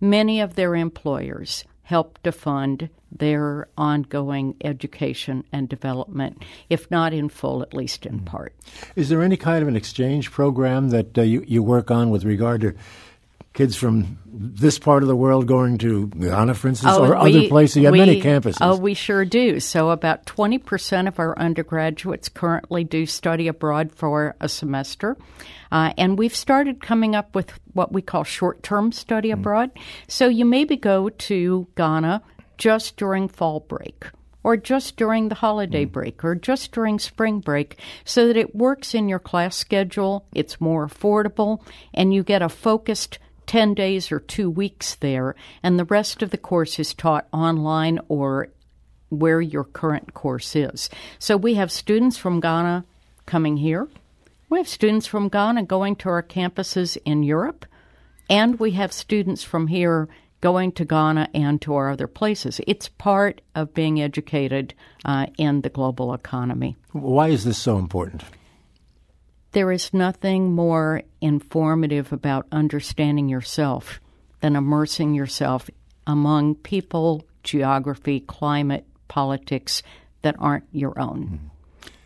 many 0.00 0.40
of 0.40 0.54
their 0.54 0.74
employers 0.74 1.64
help 1.82 2.22
to 2.22 2.30
fund 2.30 2.88
their 3.10 3.68
ongoing 3.76 4.54
education 4.62 5.42
and 5.52 5.68
development, 5.68 6.44
if 6.68 6.88
not 6.90 7.12
in 7.12 7.28
full, 7.28 7.62
at 7.62 7.74
least 7.74 8.06
in 8.06 8.20
mm. 8.20 8.26
part. 8.26 8.54
Is 8.94 9.08
there 9.08 9.22
any 9.22 9.36
kind 9.36 9.62
of 9.62 9.68
an 9.68 9.74
exchange 9.74 10.30
program 10.30 10.90
that 10.90 11.18
uh, 11.18 11.22
you, 11.22 11.44
you 11.46 11.62
work 11.62 11.90
on 11.90 12.10
with 12.10 12.24
regard 12.24 12.60
to 12.60 12.74
kids 13.60 13.76
from 13.76 14.18
this 14.32 14.78
part 14.78 15.02
of 15.02 15.08
the 15.08 15.14
world 15.16 15.46
going 15.46 15.76
to 15.76 16.06
Ghana, 16.08 16.54
for 16.54 16.68
instance, 16.68 16.94
Oh, 16.96 17.04
or 17.04 17.22
we- 17.22 17.36
other 17.38 17.48
places? 17.48 17.76
You 17.76 17.84
have 17.84 17.92
we- 17.92 17.98
many 17.98 18.22
campuses. 18.22 18.56
Oh, 18.62 18.78
we 18.78 18.94
sure 18.94 19.26
do. 19.26 19.60
So, 19.60 19.90
about 19.90 20.24
20% 20.24 21.06
of 21.08 21.18
our 21.18 21.38
undergraduates 21.38 22.30
currently 22.30 22.84
do 22.84 23.04
study 23.04 23.48
abroad 23.48 23.92
for 23.92 24.34
a 24.40 24.48
semester. 24.48 25.18
Uh, 25.70 25.92
and 25.98 26.18
we've 26.18 26.34
started 26.34 26.80
coming 26.80 27.14
up 27.14 27.34
with 27.34 27.52
what 27.74 27.92
we 27.92 28.00
call 28.00 28.24
short 28.24 28.62
term 28.62 28.92
study 28.92 29.30
abroad. 29.30 29.70
So, 30.08 30.28
you 30.28 30.46
maybe 30.46 30.76
go 30.76 31.10
to 31.10 31.66
Ghana 31.76 32.22
just 32.56 32.96
during 32.96 33.28
fall 33.28 33.60
break. 33.60 34.06
Or 34.42 34.56
just 34.56 34.96
during 34.96 35.28
the 35.28 35.34
holiday 35.34 35.84
break, 35.84 36.24
or 36.24 36.34
just 36.34 36.72
during 36.72 36.98
spring 36.98 37.40
break, 37.40 37.76
so 38.06 38.26
that 38.26 38.38
it 38.38 38.56
works 38.56 38.94
in 38.94 39.06
your 39.06 39.18
class 39.18 39.54
schedule, 39.54 40.24
it's 40.34 40.58
more 40.62 40.88
affordable, 40.88 41.60
and 41.92 42.14
you 42.14 42.22
get 42.22 42.40
a 42.40 42.48
focused 42.48 43.18
10 43.50 43.74
days 43.74 44.12
or 44.12 44.20
two 44.20 44.48
weeks 44.48 44.94
there, 44.94 45.34
and 45.60 45.76
the 45.76 45.84
rest 45.86 46.22
of 46.22 46.30
the 46.30 46.38
course 46.38 46.78
is 46.78 46.94
taught 46.94 47.26
online 47.32 47.98
or 48.06 48.46
where 49.08 49.40
your 49.40 49.64
current 49.64 50.14
course 50.14 50.54
is. 50.54 50.88
So 51.18 51.36
we 51.36 51.54
have 51.54 51.72
students 51.72 52.16
from 52.16 52.38
Ghana 52.38 52.84
coming 53.26 53.56
here. 53.56 53.88
We 54.50 54.58
have 54.58 54.68
students 54.68 55.08
from 55.08 55.28
Ghana 55.28 55.64
going 55.64 55.96
to 55.96 56.10
our 56.10 56.22
campuses 56.22 56.96
in 57.04 57.24
Europe. 57.24 57.66
And 58.28 58.60
we 58.60 58.70
have 58.70 58.92
students 58.92 59.42
from 59.42 59.66
here 59.66 60.08
going 60.40 60.70
to 60.70 60.84
Ghana 60.84 61.30
and 61.34 61.60
to 61.62 61.74
our 61.74 61.90
other 61.90 62.06
places. 62.06 62.60
It's 62.68 62.86
part 62.86 63.40
of 63.56 63.74
being 63.74 64.00
educated 64.00 64.74
uh, 65.04 65.26
in 65.38 65.62
the 65.62 65.70
global 65.70 66.14
economy. 66.14 66.76
Why 66.92 67.30
is 67.30 67.42
this 67.42 67.58
so 67.58 67.78
important? 67.78 68.22
There 69.52 69.72
is 69.72 69.92
nothing 69.92 70.52
more 70.52 71.02
informative 71.20 72.12
about 72.12 72.46
understanding 72.52 73.28
yourself 73.28 74.00
than 74.40 74.54
immersing 74.54 75.14
yourself 75.14 75.68
among 76.06 76.54
people, 76.56 77.24
geography, 77.42 78.20
climate, 78.20 78.86
politics 79.08 79.82
that 80.22 80.36
aren't 80.38 80.66
your 80.72 80.98
own. 81.00 81.50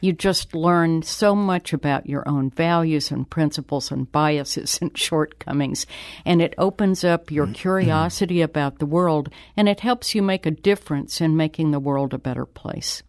You 0.00 0.12
just 0.12 0.54
learn 0.54 1.02
so 1.02 1.34
much 1.34 1.72
about 1.72 2.06
your 2.06 2.28
own 2.28 2.50
values 2.50 3.10
and 3.10 3.28
principles 3.28 3.90
and 3.90 4.10
biases 4.10 4.78
and 4.82 4.96
shortcomings, 4.98 5.86
and 6.24 6.42
it 6.42 6.54
opens 6.58 7.04
up 7.04 7.30
your 7.30 7.46
mm-hmm. 7.46 7.54
curiosity 7.54 8.42
about 8.42 8.78
the 8.78 8.86
world 8.86 9.30
and 9.56 9.68
it 9.68 9.80
helps 9.80 10.14
you 10.14 10.22
make 10.22 10.44
a 10.46 10.50
difference 10.50 11.20
in 11.20 11.36
making 11.36 11.70
the 11.70 11.80
world 11.80 12.12
a 12.12 12.18
better 12.18 12.44
place. 12.44 13.02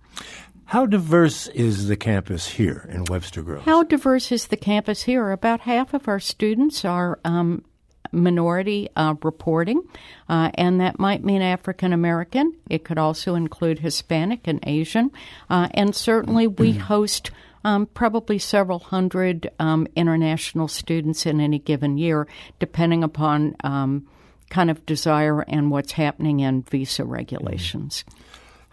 How 0.66 0.88
diverse 0.88 1.48
is 1.50 1.88
the 1.88 1.96
campus 1.96 2.48
here 2.48 2.90
in 2.92 3.06
Webster 3.06 3.44
Groves? 3.44 3.66
How 3.66 3.84
diverse 3.84 4.32
is 4.32 4.48
the 4.48 4.58
campus 4.58 5.04
here? 5.04 5.32
About 5.32 5.62
half 5.62 5.94
of 5.94 6.08
our 6.08 6.20
students 6.20 6.84
are 6.84 7.20
um, 7.24 7.64
minority 8.12 8.90
uh, 8.96 9.14
reporting, 9.22 9.84
uh, 10.28 10.50
and 10.56 10.82
that 10.82 10.98
might 10.98 11.24
mean 11.24 11.44
African 11.44 11.94
American. 11.94 12.56
It 12.68 12.84
could 12.84 12.98
also 12.98 13.36
include 13.36 13.80
Hispanic 13.80 14.48
and 14.48 14.60
Asian. 14.64 15.12
Uh, 15.52 15.68
and 15.76 15.96
certainly, 15.96 16.48
we 16.48 16.72
host 16.72 17.30
um, 17.64 17.86
probably 17.86 18.40
several 18.40 18.80
hundred 18.80 19.52
um, 19.60 19.88
international 19.96 20.68
students 20.68 21.28
in 21.28 21.40
any 21.40 21.60
given 21.60 22.00
year, 22.00 22.28
depending 22.58 23.04
upon 23.04 23.56
um, 23.64 24.08
kind 24.50 24.72
of 24.72 24.84
desire 24.86 25.42
and 25.42 25.70
what's 25.70 25.94
happening 25.94 26.40
in 26.40 26.64
visa 26.64 27.04
regulations. 27.04 28.04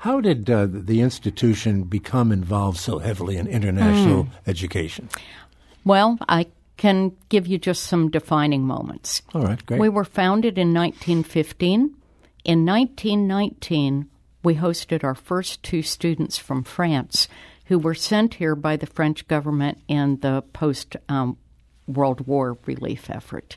How 0.02 0.20
did 0.20 0.50
uh, 0.50 0.66
the 0.68 1.00
institution 1.00 1.84
become 1.84 2.32
involved 2.32 2.78
so 2.78 2.98
heavily 2.98 3.36
in 3.36 3.46
international 3.46 4.26
education? 4.48 5.08
Well, 5.84 6.18
I 6.28 6.48
can 6.76 7.12
give 7.28 7.46
you 7.46 7.56
just 7.56 7.84
some 7.84 8.10
defining 8.10 8.64
moments. 8.66 9.22
All 9.32 9.42
right, 9.42 9.64
great. 9.64 9.80
We 9.80 9.88
were 9.88 10.02
founded 10.02 10.58
in 10.58 10.74
1915. 10.74 11.94
In 12.42 12.66
1919, 12.66 14.08
we 14.42 14.56
hosted 14.56 15.04
our 15.04 15.14
first 15.14 15.62
two 15.62 15.82
students 15.82 16.36
from 16.36 16.64
France 16.64 17.28
who 17.66 17.78
were 17.78 17.94
sent 17.94 18.34
here 18.34 18.56
by 18.56 18.76
the 18.76 18.86
French 18.86 19.28
government 19.28 19.78
in 19.86 20.18
the 20.18 20.42
post 20.52 20.96
um, 21.08 21.36
World 21.86 22.26
War 22.26 22.58
relief 22.66 23.08
effort. 23.08 23.56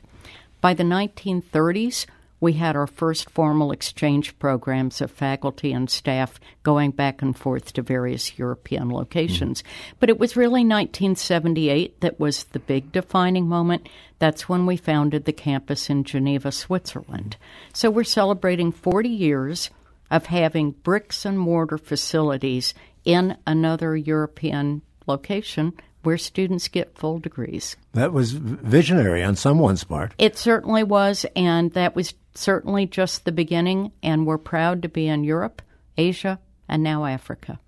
By 0.60 0.74
the 0.74 0.84
1930s, 0.84 2.06
we 2.40 2.54
had 2.54 2.76
our 2.76 2.86
first 2.86 3.30
formal 3.30 3.72
exchange 3.72 4.38
programs 4.38 5.00
of 5.00 5.10
faculty 5.10 5.72
and 5.72 5.88
staff 5.88 6.38
going 6.62 6.90
back 6.90 7.22
and 7.22 7.36
forth 7.36 7.72
to 7.72 7.82
various 7.82 8.38
European 8.38 8.90
locations. 8.90 9.62
Mm-hmm. 9.62 9.96
But 10.00 10.10
it 10.10 10.18
was 10.18 10.36
really 10.36 10.60
1978 10.60 12.00
that 12.00 12.20
was 12.20 12.44
the 12.44 12.58
big 12.58 12.92
defining 12.92 13.48
moment. 13.48 13.88
That's 14.18 14.48
when 14.48 14.66
we 14.66 14.76
founded 14.76 15.24
the 15.24 15.32
campus 15.32 15.88
in 15.88 16.04
Geneva, 16.04 16.52
Switzerland. 16.52 17.36
Mm-hmm. 17.38 17.70
So 17.72 17.90
we're 17.90 18.04
celebrating 18.04 18.72
40 18.72 19.08
years 19.08 19.70
of 20.10 20.26
having 20.26 20.72
bricks 20.72 21.24
and 21.24 21.38
mortar 21.38 21.78
facilities 21.78 22.74
in 23.04 23.36
another 23.46 23.96
European 23.96 24.82
location 25.06 25.72
where 26.02 26.18
students 26.18 26.68
get 26.68 26.96
full 26.96 27.18
degrees. 27.18 27.76
that 27.94 28.12
was 28.12 28.32
visionary 28.32 29.24
on 29.24 29.34
someone's 29.34 29.82
part. 29.82 30.14
It 30.18 30.36
certainly 30.38 30.84
was, 30.84 31.26
and 31.34 31.72
that 31.72 31.96
was 31.96 32.14
certainly 32.34 32.86
just 32.86 33.24
the 33.24 33.32
beginning, 33.32 33.90
and 34.02 34.24
we're 34.24 34.38
proud 34.38 34.82
to 34.82 34.88
be 34.88 35.08
in 35.08 35.24
Europe, 35.24 35.62
Asia, 35.98 36.38
and 36.68 36.82
now 36.82 37.06
Africa. 37.06 37.58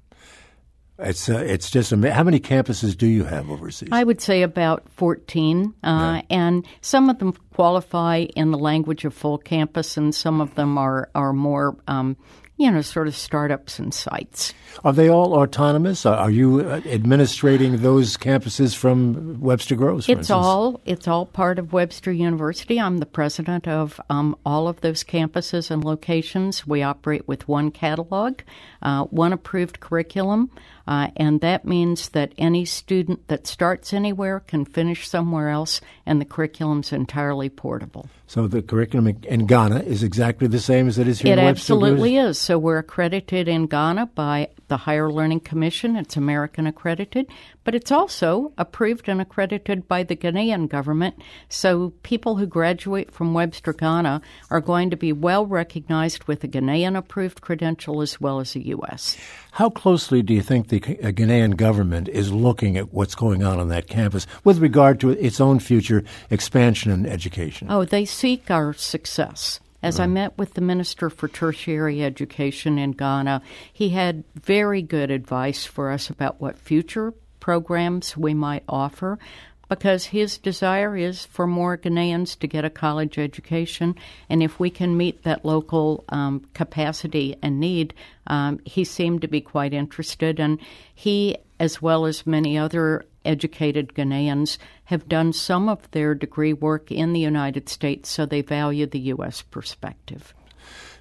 It's 1.01 1.29
uh, 1.29 1.39
it's 1.39 1.71
just 1.71 1.93
ama- 1.93 2.13
how 2.13 2.25
many 2.25 2.41
campuses 2.41 2.97
do 2.97 3.07
you 3.07 3.23
have 3.23 3.51
overseas? 3.51 3.89
I 3.93 4.03
would 4.03 4.21
say 4.21 4.43
about 4.43 4.89
14, 4.91 5.73
uh, 5.85 6.23
and 6.29 6.67
some 6.81 7.09
of 7.09 7.21
them 7.21 7.35
qualify 7.55 8.27
in 8.35 8.51
the 8.51 8.59
language 8.59 9.05
of 9.05 9.15
full 9.15 9.39
campus, 9.39 9.97
and 9.97 10.13
some 10.13 10.41
of 10.41 10.57
them 10.57 10.77
are, 10.77 11.09
are 11.15 11.33
more, 11.33 11.77
um, 11.87 12.17
you 12.59 12.71
know, 12.71 12.83
sort 12.83 13.07
of 13.07 13.17
startups 13.17 13.79
and 13.79 13.95
sites. 13.95 14.53
Are 14.85 14.93
they 14.93 15.09
all 15.09 15.35
autonomous? 15.35 16.05
Are- 16.05 16.29
you 16.29 16.61
uh, 16.61 16.81
administrating 16.85 17.79
those 17.79 18.17
campuses 18.17 18.75
from 18.77 19.41
Webster 19.41 19.77
Groves? 19.77 20.09
It's 20.09 20.19
instance? 20.19 20.31
all 20.31 20.81
it's 20.85 21.09
all 21.09 21.25
part 21.25 21.59
of 21.59 21.73
Webster 21.73 22.13
University. 22.13 22.79
I'm 22.79 22.99
the 22.99 23.07
president 23.07 23.67
of 23.67 24.01
um, 24.11 24.37
all 24.45 24.69
of 24.69 24.81
those 24.83 25.05
campuses 25.05 25.71
and 25.71 25.85
locations. 25.85 26.67
We 26.67 26.83
operate 26.83 27.27
with 27.27 27.49
one 27.49 27.71
catalog, 27.71 28.41
uh, 28.83 29.05
one 29.05 29.33
approved 29.33 29.81
curriculum, 29.81 30.51
uh, 30.89 31.09
and 31.17 31.43
that 31.43 31.67
means 31.67 32.09
that 32.09 32.33
any 32.39 32.65
student 32.65 33.29
that 33.29 33.47
starts 33.47 33.93
anywhere 33.93 34.41
can 34.41 34.65
finish 34.65 35.07
somewhere 35.07 35.51
else, 35.51 35.83
and 36.07 36.19
the 36.19 36.25
curriculum's 36.25 36.95
entirely 36.95 37.51
portable. 37.51 38.09
So 38.27 38.47
the 38.47 38.63
curriculum 38.63 39.19
in- 39.25 39.47
Ghana 39.47 39.81
is 39.81 40.03
exactly 40.03 40.49
the 40.49 40.61
same 40.61 40.89
as 40.89 40.99
it 40.99 41.07
is 41.07 41.21
here 41.21 41.35
It 41.35 41.39
in 41.39 41.45
Webster 41.45 41.75
Groves? 41.75 41.85
absolutely 41.85 42.17
is. 42.17 42.39
So 42.39 42.59
we're 42.59 42.79
accredited 42.79 43.49
in 43.49 43.67
Ghana 43.67 44.07
by 44.15 44.49
the 44.69 44.79
Higher 44.79 45.11
Learning 45.11 45.41
Commission. 45.41 45.95
It's 45.97 46.17
American 46.17 46.67
accredited, 46.67 47.27
but 47.65 47.75
it's 47.75 47.93
also 47.93 48.53
approved 48.57 49.09
and 49.09 49.21
accredited 49.21 49.89
by 49.89 50.05
the 50.05 50.17
Ghanaian 50.17 50.69
government. 50.69 51.17
So 51.51 51.91
people 52.03 52.37
who 52.37 52.47
graduate 52.47 53.11
from 53.11 53.35
Webster, 53.35 53.73
Ghana 53.75 54.23
are 54.51 54.61
going 54.61 54.89
to 54.91 54.97
be 54.97 55.13
well 55.13 55.45
recognized 55.47 56.25
with 56.25 56.45
a 56.45 56.49
Ghanaian 56.49 56.97
approved 56.97 57.43
credential 57.43 58.01
as 58.03 58.21
well 58.21 58.41
as 58.41 58.57
a 58.57 58.67
U.S. 58.69 59.17
How 59.53 59.71
closely 59.71 60.23
do 60.23 60.35
you 60.35 60.43
think 60.43 60.69
the 60.69 60.78
uh, 60.79 61.13
Ghanaian 61.13 61.57
government 61.57 62.09
is 62.09 62.33
looking 62.33 62.77
at 62.77 62.93
what's 62.93 63.15
going 63.15 63.43
on 63.43 63.59
on 63.59 63.69
that 63.69 63.87
campus 63.87 64.27
with 64.45 64.59
regard 64.59 65.01
to 65.01 65.11
its 65.11 65.41
own 65.41 65.59
future 65.59 66.05
expansion 66.31 66.91
and 66.91 67.07
education? 67.07 67.69
Oh, 67.71 67.85
they 67.85 68.05
seek 68.05 68.51
our 68.51 68.73
success. 68.73 69.61
As 69.81 70.01
I 70.01 70.07
met 70.07 70.37
with 70.37 70.55
the 70.55 70.61
Minister 70.61 71.09
for 71.09 71.29
Tertiary 71.29 72.03
Education 72.03 72.79
in 72.79 72.93
Ghana, 72.93 73.43
he 73.73 73.91
had 73.91 74.25
very 74.35 74.83
good 74.83 75.13
advice 75.13 75.65
for 75.65 75.93
us 75.93 76.11
about 76.11 76.41
what 76.41 76.59
future 76.59 77.15
programs 77.39 78.17
we 78.17 78.35
might 78.35 78.65
offer 78.69 79.21
because 79.69 80.07
his 80.07 80.39
desire 80.39 80.97
is 80.97 81.25
for 81.27 81.47
more 81.47 81.77
Ghanaians 81.77 82.39
to 82.39 82.47
get 82.47 82.65
a 82.65 82.71
college 82.71 83.19
education. 83.19 83.95
And 84.29 84.43
if 84.43 84.59
we 84.59 84.71
can 84.71 84.97
meet 84.97 85.23
that 85.23 85.45
local 85.45 86.05
um, 86.09 86.47
capacity 86.55 87.37
and 87.43 87.61
need, 87.61 87.95
um, 88.27 88.61
he 88.65 88.85
seemed 88.85 89.23
to 89.23 89.29
be 89.29 89.41
quite 89.41 89.75
interested. 89.75 90.41
And 90.41 90.59
he, 90.95 91.37
as 91.61 91.83
well 91.83 92.07
as 92.07 92.27
many 92.27 92.57
other 92.57 93.05
educated 93.25 93.95
Ghanaians, 93.95 94.59
have 94.85 95.09
done 95.09 95.33
some 95.33 95.69
of 95.69 95.91
their 95.91 96.15
degree 96.15 96.55
work 96.55 96.91
in 96.91 97.13
the 97.13 97.21
United 97.21 97.69
States, 97.69 98.09
so 98.09 98.25
they 98.25 98.41
value 98.41 98.87
the 98.87 99.01
U.S. 99.01 99.43
perspective. 99.43 100.33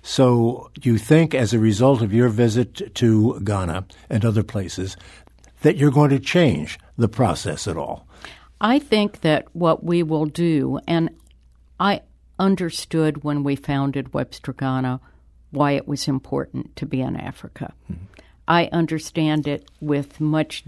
So 0.01 0.71
you 0.81 0.97
think, 0.97 1.33
as 1.33 1.53
a 1.53 1.59
result 1.59 2.01
of 2.01 2.13
your 2.13 2.29
visit 2.29 2.95
to 2.95 3.39
Ghana 3.43 3.85
and 4.09 4.25
other 4.25 4.43
places, 4.43 4.97
that 5.61 5.77
you're 5.77 5.91
going 5.91 6.11
to 6.11 6.19
change 6.19 6.79
the 6.97 7.07
process 7.07 7.67
at 7.67 7.77
all? 7.77 8.07
I 8.59 8.79
think 8.79 9.21
that 9.21 9.47
what 9.53 9.83
we 9.83 10.03
will 10.03 10.25
do, 10.25 10.79
and 10.87 11.09
I 11.79 12.01
understood 12.39 13.23
when 13.23 13.43
we 13.43 13.55
founded 13.55 14.13
Webster 14.13 14.53
Ghana 14.53 14.99
why 15.51 15.71
it 15.73 15.87
was 15.87 16.07
important 16.07 16.75
to 16.75 16.85
be 16.85 17.01
in 17.01 17.15
Africa. 17.15 17.73
Mm-hmm. 17.91 18.03
I 18.47 18.69
understand 18.71 19.47
it 19.47 19.69
with 19.81 20.19
much 20.19 20.63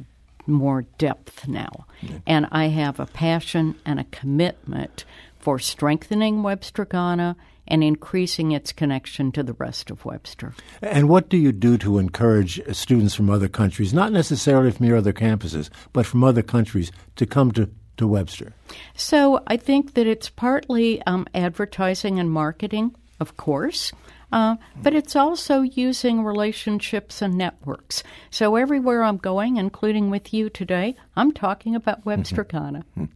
more 0.46 0.84
depth 0.98 1.48
now. 1.48 1.86
And 2.26 2.48
I 2.52 2.66
have 2.66 3.00
a 3.00 3.06
passion 3.06 3.76
and 3.86 4.00
a 4.00 4.06
commitment 4.06 5.06
for 5.40 5.58
strengthening 5.58 6.44
Webster 6.44 6.86
Ghana 6.86 7.36
and 7.68 7.84
increasing 7.84 8.52
its 8.52 8.74
connection 8.74 9.32
to 9.32 9.44
the 9.44 9.54
rest 9.54 9.92
of 9.92 10.04
Webster. 10.04 10.54
And 10.82 11.08
what 11.08 11.30
do 11.30 11.38
you 11.38 11.52
do 11.52 11.78
to 11.80 12.00
encourage 12.00 12.62
students 12.76 13.14
from 13.14 13.30
other 13.30 13.48
countries, 13.48 13.94
not 13.94 14.12
necessarily 14.12 14.72
from 14.72 14.88
your 14.88 14.98
other 14.98 15.14
campuses, 15.14 15.70
but 15.94 16.06
from 16.06 16.24
other 16.24 16.42
countries, 16.42 16.92
to 17.16 17.26
come 17.26 17.52
to, 17.54 17.70
to 17.98 18.08
Webster? 18.08 18.54
So 18.96 19.44
I 19.48 19.58
think 19.58 19.94
that 19.94 20.08
it's 20.08 20.30
partly 20.30 21.02
um, 21.04 21.28
advertising 21.34 22.20
and 22.20 22.32
marketing, 22.32 22.96
of 23.20 23.38
course. 23.38 23.92
Uh, 24.32 24.58
but 24.84 24.94
it's 24.94 25.16
also 25.16 25.62
using 25.62 26.24
relationships 26.24 27.22
and 27.22 27.36
networks. 27.36 28.04
So 28.30 28.58
everywhere 28.58 29.04
I'm 29.04 29.18
going, 29.18 29.58
including 29.58 30.12
with 30.12 30.32
you 30.32 30.52
today, 30.52 30.96
I'm 31.16 31.32
talking 31.32 31.74
about 31.74 32.06
Webster 32.06 32.46
mm-hmm. 32.46 32.58
Ghana. 32.58 33.10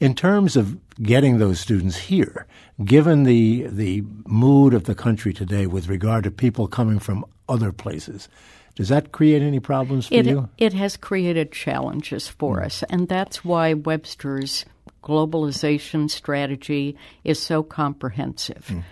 In 0.00 0.14
terms 0.14 0.56
of 0.56 0.78
getting 1.02 1.38
those 1.38 1.60
students 1.60 1.96
here, 1.96 2.46
given 2.82 3.24
the 3.24 3.66
the 3.68 4.02
mood 4.26 4.74
of 4.74 4.84
the 4.84 4.94
country 4.94 5.32
today 5.32 5.66
with 5.66 5.88
regard 5.88 6.24
to 6.24 6.30
people 6.30 6.66
coming 6.66 6.98
from 6.98 7.24
other 7.48 7.70
places, 7.70 8.28
does 8.76 8.88
that 8.88 9.12
create 9.12 9.42
any 9.42 9.60
problems 9.60 10.06
for 10.08 10.14
it, 10.14 10.26
you? 10.26 10.48
It 10.56 10.72
has 10.72 10.96
created 10.96 11.52
challenges 11.52 12.28
for 12.28 12.60
mm. 12.60 12.64
us, 12.64 12.82
and 12.84 13.08
that's 13.08 13.44
why 13.44 13.74
Webster's 13.74 14.64
globalization 15.02 16.10
strategy 16.10 16.96
is 17.22 17.38
so 17.38 17.62
comprehensive. 17.62 18.66
Mm. 18.68 18.82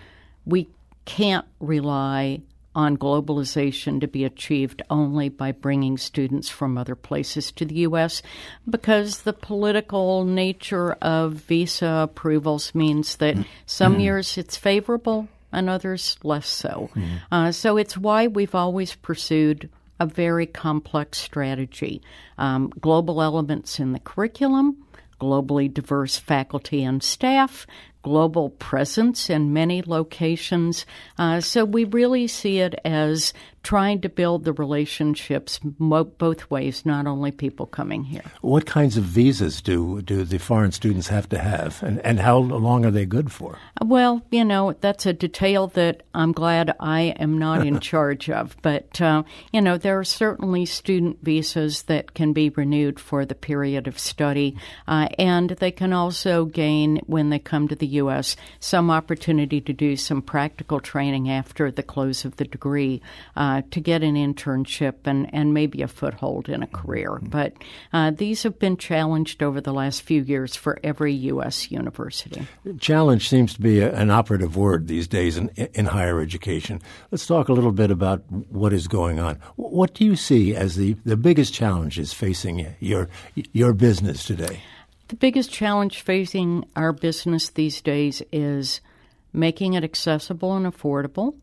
We 0.45 0.69
can't 1.07 1.47
rely 1.59 2.43
on 2.75 2.97
globalization 2.97 4.01
to 4.01 4.07
be 4.07 4.25
achieved 4.25 4.83
only 4.91 5.29
by 5.29 5.53
bringing 5.53 5.97
students 5.97 6.49
from 6.49 6.79
other 6.79 6.95
places 6.95 7.51
to 7.53 7.65
the 7.65 7.75
U.S. 7.77 8.23
because 8.69 9.23
the 9.23 9.33
political 9.33 10.25
nature 10.25 10.93
of 11.03 11.33
visa 11.33 12.09
approvals 12.11 12.75
means 12.75 13.17
that 13.17 13.37
some 13.67 13.93
mm-hmm. 13.93 14.03
years 14.03 14.39
it's 14.39 14.57
favorable 14.57 15.29
and 15.53 15.69
others 15.69 16.19
less 16.23 16.47
so. 16.47 16.91
Mm-hmm. 16.95 17.17
Uh, 17.33 17.53
so 17.53 17.77
it's 17.77 17.97
why 17.97 18.27
we've 18.27 18.55
always 18.55 18.95
pursued 18.95 19.71
a 20.01 20.07
very 20.07 20.47
complex 20.47 21.19
strategy. 21.19 22.03
Um, 22.37 22.73
global 22.81 23.23
elements 23.23 23.81
in 23.81 23.93
the 23.93 23.99
curriculum, 23.99 24.85
globally 25.21 25.73
diverse 25.73 26.17
faculty 26.17 26.85
and 26.85 27.03
staff, 27.03 27.67
global 28.09 28.49
presence 28.49 29.29
in 29.29 29.53
many 29.53 29.83
locations. 29.83 30.87
Uh, 31.19 31.43
so 31.43 31.67
we 31.67 31.85
really 31.85 32.27
see 32.27 32.59
it 32.61 32.75
as 32.87 33.35
trying 33.63 34.01
to 34.01 34.09
build 34.09 34.45
the 34.45 34.53
relationships 34.55 35.61
mo- 35.79 36.05
both 36.05 36.51
ways, 36.51 36.87
not 36.87 37.07
only 37.07 37.31
people 37.31 37.67
coming 37.67 38.03
here. 38.03 38.23
What 38.41 38.65
kinds 38.65 38.97
of 38.97 39.05
visas 39.05 39.61
do, 39.61 40.01
do 40.01 40.25
the 40.25 40.39
foreign 40.39 40.73
students 40.73 41.09
have 41.09 41.29
to 41.29 41.39
have, 41.39 41.83
and, 41.83 42.01
and 42.01 42.19
how 42.19 42.39
long 42.39 42.87
are 42.87 42.91
they 42.91 43.05
good 43.05 43.31
for? 43.31 43.59
Well, 43.85 44.23
you 44.31 44.43
know, 44.43 44.75
that's 44.81 45.05
a 45.05 45.13
detail 45.13 45.67
that 45.69 46.03
I'm 46.15 46.33
glad 46.33 46.75
I 46.81 47.15
am 47.19 47.37
not 47.37 47.67
in 47.67 47.79
charge 47.91 48.31
of. 48.31 48.57
But, 48.63 49.03
uh, 49.03 49.25
you 49.53 49.61
know, 49.61 49.77
there 49.77 49.99
are 49.99 50.05
certainly 50.05 50.65
student 50.65 51.19
visas 51.23 51.83
that 51.83 52.15
can 52.15 52.33
be 52.33 52.49
renewed 52.49 52.99
for 52.99 53.27
the 53.27 53.35
period 53.35 53.87
of 53.87 53.99
study, 53.99 54.57
uh, 54.87 55.09
and 55.19 55.51
they 55.51 55.73
can 55.73 55.93
also 55.93 56.47
gain, 56.47 57.03
when 57.07 57.29
they 57.29 57.39
come 57.39 57.69
to 57.69 57.77
the 57.77 57.87
U.S., 58.03 58.37
some 58.61 58.91
opportunity 58.91 59.61
to 59.61 59.73
do 59.73 59.97
some 59.97 60.23
practical 60.23 60.81
training 60.81 61.31
after 61.31 61.71
the 61.71 61.83
close 61.83 62.25
of 62.25 62.37
the 62.37 62.45
degree. 62.45 63.01
Uh, 63.37 63.63
to 63.71 63.81
get 63.81 64.03
an 64.03 64.15
internship 64.15 64.95
and, 65.05 65.33
and 65.33 65.55
maybe 65.55 65.83
a 65.83 65.89
foothold 65.89 66.49
in 66.49 66.63
a 66.63 66.67
career. 66.67 67.19
But 67.23 67.55
uh, 67.93 68.11
these 68.11 68.43
have 68.43 68.59
been 68.59 68.77
challenged 68.77 69.43
over 69.43 69.61
the 69.61 69.73
last 69.73 70.03
few 70.03 70.23
years 70.23 70.57
for 70.57 70.79
every 70.83 71.15
U.S. 71.15 71.71
university. 71.71 72.47
Challenge 72.79 73.29
seems 73.29 73.55
to 73.55 73.61
be 73.61 73.81
a, 73.81 73.93
an 73.95 74.11
operative 74.11 74.57
word 74.57 74.89
these 74.89 75.09
days 75.09 75.37
in, 75.37 75.49
in 75.75 75.87
higher 75.87 76.21
education. 76.21 76.83
Let's 77.11 77.27
talk 77.27 77.49
a 77.49 77.53
little 77.53 77.73
bit 77.73 77.91
about 77.91 78.25
what 78.31 78.73
is 78.73 78.89
going 78.89 79.19
on. 79.19 79.39
What 79.57 79.95
do 79.95 80.05
you 80.05 80.17
see 80.17 80.55
as 80.55 80.77
the, 80.77 80.97
the 81.05 81.17
biggest 81.17 81.55
challenges 81.55 82.13
facing 82.13 82.75
your, 82.81 83.09
your 83.53 83.73
business 83.73 84.25
today? 84.25 84.61
The 85.09 85.17
biggest 85.17 85.51
challenge 85.51 86.03
facing 86.03 86.67
our 86.77 86.93
business 86.93 87.49
these 87.49 87.81
days 87.81 88.23
is 88.31 88.83
making 89.33 89.73
it 89.73 89.83
accessible 89.83 90.55
and 90.55 90.67
affordable 90.67 91.35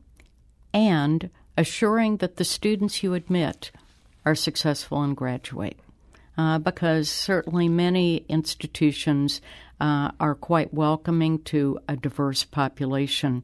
and 0.72 1.32
assuring 1.58 2.18
that 2.18 2.36
the 2.36 2.44
students 2.44 3.02
you 3.02 3.16
admit 3.16 3.72
are 4.24 4.36
successful 4.36 5.02
and 5.02 5.18
graduate. 5.18 5.80
Uh, 6.38 6.60
because 6.60 7.10
certainly 7.10 7.68
many 7.68 8.26
institutions 8.30 9.42
uh, 9.80 10.12
are 10.20 10.36
quite 10.36 10.74
welcoming 10.74 11.40
to 11.40 11.80
a 11.88 11.96
diverse 11.96 12.44
population. 12.44 13.42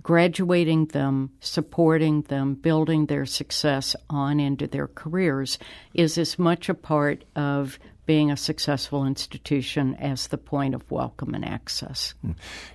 Graduating 0.00 0.86
them, 0.86 1.30
supporting 1.40 2.22
them, 2.22 2.54
building 2.54 3.06
their 3.06 3.26
success 3.26 3.96
on 4.08 4.38
into 4.38 4.66
their 4.68 4.86
careers 4.86 5.58
is 5.92 6.18
as 6.18 6.38
much 6.38 6.68
a 6.68 6.74
part 6.74 7.24
of 7.34 7.78
being 8.10 8.30
a 8.32 8.36
successful 8.36 9.06
institution 9.06 9.94
as 10.00 10.26
the 10.28 10.36
point 10.36 10.74
of 10.74 10.82
welcome 10.90 11.32
and 11.32 11.44
access. 11.44 12.12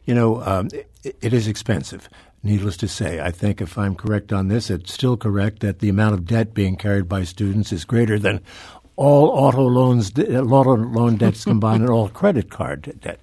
You 0.05 0.15
know, 0.15 0.41
um, 0.43 0.69
it, 1.03 1.17
it 1.21 1.33
is 1.33 1.45
expensive 1.47 2.07
Needless 2.45 2.77
to 2.77 2.87
say, 2.87 3.19
I 3.19 3.31
think 3.31 3.59
if 3.59 3.75
I'm 3.75 3.95
correct 3.95 4.31
on 4.31 4.49
this, 4.49 4.69
it's 4.69 4.93
still 4.93 5.17
correct 5.17 5.61
that 5.61 5.79
the 5.79 5.89
amount 5.89 6.13
of 6.13 6.27
debt 6.27 6.53
being 6.53 6.75
carried 6.75 7.09
by 7.09 7.23
students 7.23 7.73
is 7.73 7.85
greater 7.85 8.19
than 8.19 8.39
all 8.97 9.29
auto 9.29 9.63
loans, 9.63 10.11
auto 10.15 10.75
loan 10.75 11.15
debts 11.17 11.43
combined, 11.43 11.81
and 11.81 11.89
all 11.89 12.07
credit 12.07 12.51
card 12.51 12.99
debt. 13.01 13.19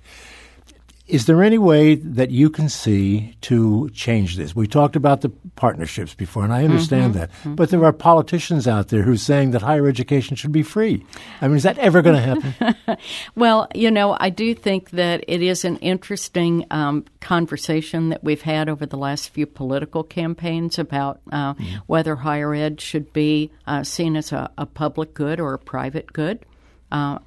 Is 1.13 1.27
there 1.27 1.43
any 1.43 1.59
way 1.59 1.97
that 1.97 2.31
you 2.31 2.49
can 2.49 2.71
see 2.71 3.37
to 3.43 3.91
change 3.91 4.39
this? 4.39 4.57
We 4.57 4.67
talked 4.67 4.97
about 4.97 5.21
the 5.21 5.29
partnerships 5.57 6.15
before, 6.15 6.43
and 6.43 6.55
I 6.55 6.65
understand 6.65 7.13
mm-hmm. 7.13 7.19
that. 7.21 7.31
Mm-hmm. 7.31 7.55
But 7.55 7.69
there 7.69 7.85
are 7.85 7.93
politicians 7.93 8.67
out 8.67 8.89
there 8.89 9.03
who 9.03 9.13
are 9.13 9.19
saying 9.19 9.51
that 9.51 9.61
higher 9.61 9.87
education 9.87 10.37
should 10.37 10.53
be 10.53 10.63
free. 10.63 11.05
I 11.43 11.49
mean, 11.49 11.59
is 11.59 11.65
that 11.65 11.77
ever 11.77 12.01
going 12.01 12.17
to 12.17 12.23
happen? 12.23 12.97
well, 13.35 13.69
you 13.75 13.91
know, 13.91 14.17
I 14.19 14.31
do 14.31 14.55
think 14.55 14.89
that 14.93 15.23
it 15.29 15.43
is 15.43 15.67
an 15.67 15.77
interesting 15.77 16.65
um, 16.71 17.05
conversation 17.21 18.09
that 18.09 18.25
we've 18.25 18.41
had 18.41 18.71
over 18.71 18.87
the 18.87 18.97
last 18.97 19.29
few 19.29 19.45
political 19.45 20.03
campaigns 20.03 20.79
about 20.79 21.21
uh, 21.31 21.53
mm-hmm. 21.53 21.77
whether 21.89 22.17
higher 22.17 22.55
ed 22.55 22.81
should 22.81 23.13
be 23.13 23.51
uh, 23.67 23.83
seen 23.83 24.17
as 24.17 24.33
a, 24.33 24.51
a, 24.57 24.65
public 24.65 25.13
good 25.13 25.41
or 25.41 25.53
a 25.53 25.59
private 25.59 26.11
good. 26.15 26.47
Uh, 26.91 27.19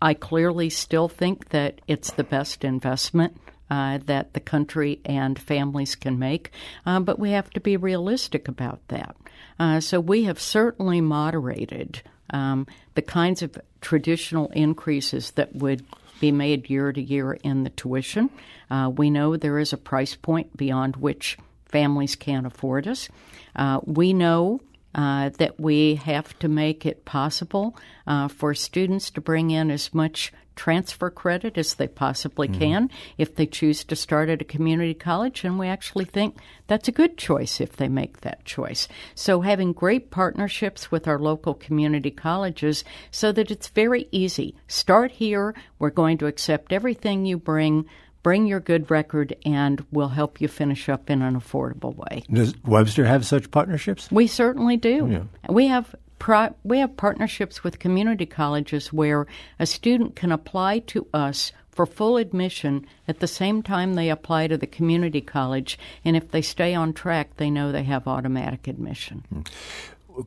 I 0.00 0.14
clearly 0.14 0.70
still 0.70 1.08
think 1.08 1.48
that 1.50 1.80
it's 1.86 2.12
the 2.12 2.24
best 2.24 2.64
investment 2.64 3.36
uh, 3.70 3.98
that 4.06 4.32
the 4.34 4.40
country 4.40 5.00
and 5.04 5.38
families 5.38 5.94
can 5.94 6.18
make, 6.18 6.50
uh, 6.84 7.00
but 7.00 7.18
we 7.18 7.30
have 7.30 7.50
to 7.50 7.60
be 7.60 7.76
realistic 7.76 8.48
about 8.48 8.80
that. 8.88 9.16
Uh, 9.58 9.80
so 9.80 9.98
we 10.00 10.24
have 10.24 10.40
certainly 10.40 11.00
moderated 11.00 12.02
um, 12.30 12.66
the 12.94 13.02
kinds 13.02 13.42
of 13.42 13.58
traditional 13.80 14.48
increases 14.48 15.32
that 15.32 15.54
would 15.54 15.84
be 16.20 16.32
made 16.32 16.70
year 16.70 16.92
to 16.92 17.00
year 17.00 17.32
in 17.42 17.64
the 17.64 17.70
tuition. 17.70 18.30
Uh, 18.70 18.90
we 18.94 19.10
know 19.10 19.36
there 19.36 19.58
is 19.58 19.72
a 19.72 19.78
price 19.78 20.14
point 20.14 20.56
beyond 20.56 20.96
which 20.96 21.36
families 21.66 22.16
can't 22.16 22.46
afford 22.46 22.86
us. 22.86 23.08
Uh, 23.54 23.80
we 23.84 24.12
know 24.12 24.60
uh, 24.96 25.28
that 25.38 25.60
we 25.60 25.96
have 25.96 26.36
to 26.38 26.48
make 26.48 26.86
it 26.86 27.04
possible 27.04 27.76
uh, 28.06 28.26
for 28.28 28.54
students 28.54 29.10
to 29.10 29.20
bring 29.20 29.50
in 29.50 29.70
as 29.70 29.92
much 29.94 30.32
transfer 30.56 31.10
credit 31.10 31.58
as 31.58 31.74
they 31.74 31.86
possibly 31.86 32.48
mm-hmm. 32.48 32.58
can 32.58 32.90
if 33.18 33.34
they 33.34 33.44
choose 33.44 33.84
to 33.84 33.94
start 33.94 34.30
at 34.30 34.40
a 34.40 34.44
community 34.44 34.94
college. 34.94 35.44
And 35.44 35.58
we 35.58 35.68
actually 35.68 36.06
think 36.06 36.38
that's 36.66 36.88
a 36.88 36.92
good 36.92 37.18
choice 37.18 37.60
if 37.60 37.76
they 37.76 37.88
make 37.88 38.22
that 38.22 38.46
choice. 38.46 38.88
So, 39.14 39.42
having 39.42 39.74
great 39.74 40.10
partnerships 40.10 40.90
with 40.90 41.06
our 41.06 41.18
local 41.18 41.52
community 41.52 42.10
colleges 42.10 42.82
so 43.10 43.32
that 43.32 43.50
it's 43.50 43.68
very 43.68 44.08
easy. 44.10 44.56
Start 44.66 45.12
here. 45.12 45.54
We're 45.78 45.90
going 45.90 46.16
to 46.18 46.26
accept 46.26 46.72
everything 46.72 47.26
you 47.26 47.36
bring 47.36 47.84
bring 48.26 48.48
your 48.48 48.58
good 48.58 48.90
record 48.90 49.36
and 49.44 49.86
we'll 49.92 50.08
help 50.08 50.40
you 50.40 50.48
finish 50.48 50.88
up 50.88 51.08
in 51.08 51.22
an 51.22 51.38
affordable 51.38 51.94
way. 51.94 52.24
Does 52.28 52.56
Webster 52.64 53.04
have 53.04 53.24
such 53.24 53.52
partnerships? 53.52 54.10
We 54.10 54.26
certainly 54.26 54.76
do. 54.76 55.08
Yeah. 55.08 55.52
We 55.52 55.68
have 55.68 55.94
pro- 56.18 56.52
we 56.64 56.80
have 56.80 56.96
partnerships 56.96 57.62
with 57.62 57.78
community 57.78 58.26
colleges 58.26 58.92
where 58.92 59.28
a 59.60 59.64
student 59.64 60.16
can 60.16 60.32
apply 60.32 60.80
to 60.80 61.06
us 61.14 61.52
for 61.70 61.86
full 61.86 62.16
admission 62.16 62.84
at 63.06 63.20
the 63.20 63.28
same 63.28 63.62
time 63.62 63.94
they 63.94 64.10
apply 64.10 64.48
to 64.48 64.58
the 64.58 64.66
community 64.66 65.20
college 65.20 65.78
and 66.04 66.16
if 66.16 66.32
they 66.32 66.42
stay 66.42 66.74
on 66.74 66.94
track 66.94 67.36
they 67.36 67.48
know 67.48 67.70
they 67.70 67.84
have 67.84 68.08
automatic 68.08 68.66
admission. 68.66 69.22
Hmm 69.32 69.42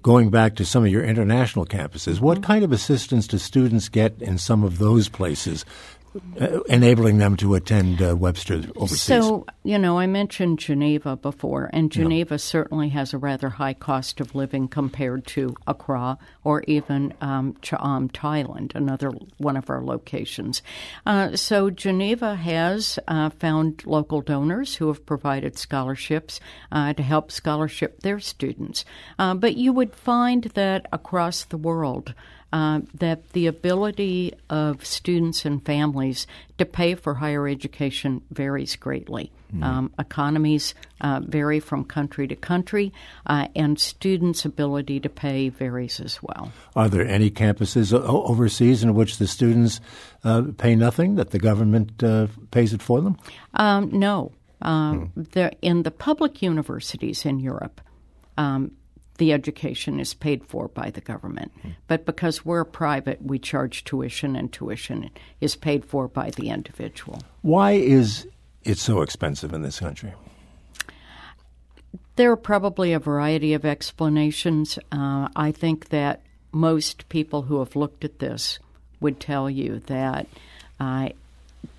going 0.02 0.30
back 0.30 0.56
to 0.56 0.66
some 0.66 0.84
of 0.84 0.92
your 0.92 1.04
international 1.04 1.66
campuses, 1.66 2.20
what 2.20 2.38
mm-hmm. 2.38 2.46
kind 2.46 2.64
of 2.64 2.72
assistance 2.72 3.28
do 3.28 3.38
students 3.38 3.90
get 3.90 4.22
in 4.22 4.38
some 4.38 4.64
of 4.64 4.78
those 4.78 5.10
places 5.10 5.66
enabling 6.68 7.18
them 7.18 7.36
to 7.38 7.56
attend 7.56 8.02
uh, 8.02 8.16
Webster 8.16 8.64
overseas? 8.76 9.02
So, 9.02 9.46
you 9.64 9.78
know, 9.78 10.00
I 10.00 10.08
mentioned 10.08 10.60
Geneva 10.60 11.16
before, 11.16 11.70
and 11.74 11.92
Geneva 11.92 12.36
yeah. 12.36 12.38
certainly 12.38 12.90
has 12.90 13.14
a 13.14 13.18
rather 13.18 13.50
high 13.50 13.74
cost 13.74 14.20
of 14.20 14.36
living 14.36 14.68
compared 14.68 15.26
to 15.28 15.56
Accra 15.68 16.18
or 16.44 16.64
even 16.68 17.14
um, 17.22 17.56
Cha-am, 17.62 18.10
Thailand, 18.10 18.76
another 18.76 19.12
one 19.38 19.58
of 19.58 19.70
our 19.70 19.84
locations. 19.84 20.62
Uh, 21.06 21.36
so, 21.36 21.70
Geneva 21.70 22.36
has 22.36 23.00
uh, 23.08 23.30
found 23.30 23.86
local 23.86 24.22
donors 24.22 24.76
who 24.76 24.88
have 24.88 25.06
provided 25.06 25.58
scholarships 25.58 26.40
uh, 26.72 26.94
to 26.94 27.04
help 27.04 27.32
scholarship 27.32 28.02
their 28.02 28.20
students. 28.20 28.86
Uh, 29.18 29.34
but 29.34 29.56
you 29.56 29.74
would 29.74 29.96
find 29.96 30.44
that 30.56 30.88
across 30.92 31.46
the 31.46 31.58
world, 31.58 32.14
uh, 32.52 32.82
that 32.96 33.30
the 33.30 33.48
ability 33.48 34.34
of 34.50 34.86
students 34.86 35.46
and 35.46 35.64
families 35.66 36.26
to 36.58 36.66
pay 36.66 36.96
for 36.96 37.14
higher 37.16 37.48
education 37.48 38.22
varies 38.32 38.76
greatly. 38.76 39.32
Mm-hmm. 39.54 39.64
Um, 39.64 39.92
economies 39.98 40.76
uh, 41.02 41.22
vary 41.24 41.60
from 41.60 41.84
country 41.84 42.28
to 42.28 42.36
country, 42.36 42.94
uh, 43.26 43.48
and 43.56 43.80
students' 43.80 44.46
ability 44.46 45.00
to 45.00 45.10
pay 45.10 45.50
varies 45.50 46.00
as 46.00 46.22
well. 46.22 46.52
Are 46.76 46.90
there 46.90 47.08
any 47.08 47.32
campuses 47.32 47.94
overseas 47.94 48.84
in 48.84 48.94
which 48.94 49.18
the 49.18 49.28
students 49.28 49.82
uh, 50.24 50.44
pay 50.58 50.76
nothing, 50.76 51.16
that 51.16 51.32
the 51.32 51.40
government 51.40 52.04
uh, 52.04 52.28
pays 52.52 52.74
it 52.74 52.82
for 52.82 53.02
them? 53.02 53.18
Um, 53.56 53.90
no. 53.92 54.32
Um, 54.62 55.14
mm. 55.18 55.54
in 55.62 55.84
the 55.84 55.92
public 55.92 56.42
universities 56.42 57.26
in 57.26 57.40
Europe, 57.40 57.80
um, 58.38 58.72
the 59.20 59.32
education 59.34 60.00
is 60.00 60.14
paid 60.14 60.44
for 60.46 60.68
by 60.70 60.90
the 60.90 61.02
government. 61.02 61.52
Mm. 61.64 61.76
But 61.88 62.06
because 62.06 62.44
we're 62.44 62.64
private, 62.64 63.22
we 63.22 63.38
charge 63.38 63.84
tuition, 63.84 64.36
and 64.36 64.52
tuition 64.52 65.12
is 65.40 65.56
paid 65.56 65.86
for 65.86 66.08
by 66.08 66.32
the 66.32 66.50
individual. 66.50 67.22
Why 67.42 67.74
is 67.74 68.28
it 68.64 68.78
so 68.78 69.02
expensive 69.02 69.54
in 69.54 69.62
this 69.62 69.80
country? 69.80 70.14
There 72.16 72.32
are 72.32 72.38
probably 72.38 72.94
a 72.94 73.00
variety 73.00 73.54
of 73.54 73.66
explanations. 73.66 74.80
Uh, 74.92 75.30
I 75.36 75.52
think 75.52 75.90
that 75.90 76.22
most 76.52 77.08
people 77.10 77.44
who 77.44 77.60
have 77.60 77.76
looked 77.76 78.04
at 78.04 78.20
this 78.20 78.60
would 79.00 79.20
tell 79.20 79.50
you 79.50 79.80
that 79.88 80.28
uh, 80.80 81.10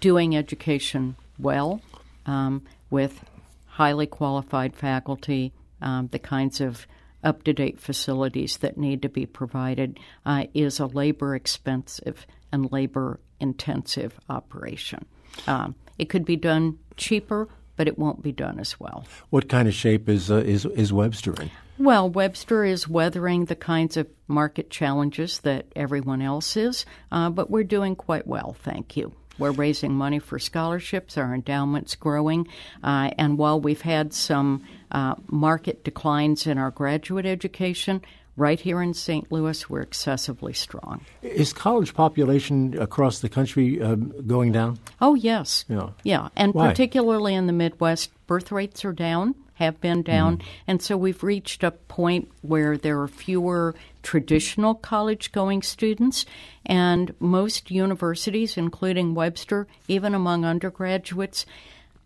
doing 0.00 0.36
education 0.36 1.16
well 1.38 1.80
um, 2.26 2.62
with 2.90 3.24
highly 3.66 4.06
qualified 4.06 4.74
faculty, 4.74 5.52
um, 5.82 6.08
the 6.12 6.18
kinds 6.18 6.60
of 6.60 6.86
up 7.22 7.42
to 7.44 7.52
date 7.52 7.80
facilities 7.80 8.58
that 8.58 8.78
need 8.78 9.02
to 9.02 9.08
be 9.08 9.26
provided 9.26 9.98
uh, 10.24 10.44
is 10.54 10.80
a 10.80 10.86
labor 10.86 11.34
expensive 11.34 12.26
and 12.52 12.70
labor 12.72 13.20
intensive 13.38 14.18
operation. 14.28 15.04
Um, 15.46 15.74
it 15.98 16.08
could 16.08 16.24
be 16.24 16.36
done 16.36 16.78
cheaper, 16.96 17.48
but 17.76 17.88
it 17.88 17.98
won't 17.98 18.22
be 18.22 18.32
done 18.32 18.58
as 18.58 18.78
well. 18.78 19.06
What 19.30 19.48
kind 19.48 19.68
of 19.68 19.74
shape 19.74 20.08
is 20.08 20.30
uh, 20.30 20.36
is 20.36 20.66
is 20.66 20.92
Webster 20.92 21.34
in? 21.40 21.50
Well, 21.78 22.10
Webster 22.10 22.64
is 22.64 22.86
weathering 22.86 23.46
the 23.46 23.56
kinds 23.56 23.96
of 23.96 24.06
market 24.28 24.68
challenges 24.68 25.40
that 25.40 25.66
everyone 25.74 26.20
else 26.20 26.56
is, 26.56 26.84
uh, 27.10 27.30
but 27.30 27.48
we're 27.50 27.64
doing 27.64 27.96
quite 27.96 28.26
well, 28.26 28.54
thank 28.62 28.98
you. 28.98 29.14
We're 29.38 29.52
raising 29.52 29.94
money 29.94 30.18
for 30.18 30.38
scholarships. 30.38 31.16
Our 31.16 31.34
endowment's 31.34 31.94
growing. 31.94 32.46
Uh, 32.84 33.10
and 33.16 33.38
while 33.38 33.58
we've 33.58 33.80
had 33.80 34.12
some 34.12 34.64
uh, 34.90 35.14
market 35.28 35.84
declines 35.84 36.46
in 36.46 36.58
our 36.58 36.70
graduate 36.70 37.26
education, 37.26 38.02
right 38.36 38.60
here 38.60 38.80
in 38.82 38.94
St. 38.94 39.30
Louis, 39.30 39.68
we're 39.68 39.80
excessively 39.80 40.52
strong. 40.52 41.00
Is 41.22 41.52
college 41.52 41.94
population 41.94 42.76
across 42.80 43.20
the 43.20 43.28
country 43.28 43.80
uh, 43.80 43.94
going 43.94 44.52
down? 44.52 44.78
Oh, 45.00 45.14
yes. 45.14 45.64
Yeah. 45.68 45.90
Yeah. 46.04 46.28
And 46.36 46.54
Why? 46.54 46.68
particularly 46.68 47.34
in 47.34 47.46
the 47.46 47.52
Midwest, 47.52 48.10
birth 48.26 48.50
rates 48.50 48.84
are 48.84 48.92
down 48.92 49.34
have 49.60 49.80
been 49.80 50.02
down. 50.02 50.38
Mm. 50.38 50.44
And 50.66 50.82
so 50.82 50.96
we've 50.96 51.22
reached 51.22 51.62
a 51.62 51.70
point 51.70 52.30
where 52.40 52.76
there 52.76 53.00
are 53.00 53.08
fewer 53.08 53.74
traditional 54.02 54.74
college 54.74 55.32
going 55.32 55.62
students, 55.62 56.24
and 56.64 57.14
most 57.20 57.70
universities, 57.70 58.56
including 58.56 59.14
Webster, 59.14 59.66
even 59.86 60.14
among 60.14 60.44
undergraduates, 60.44 61.44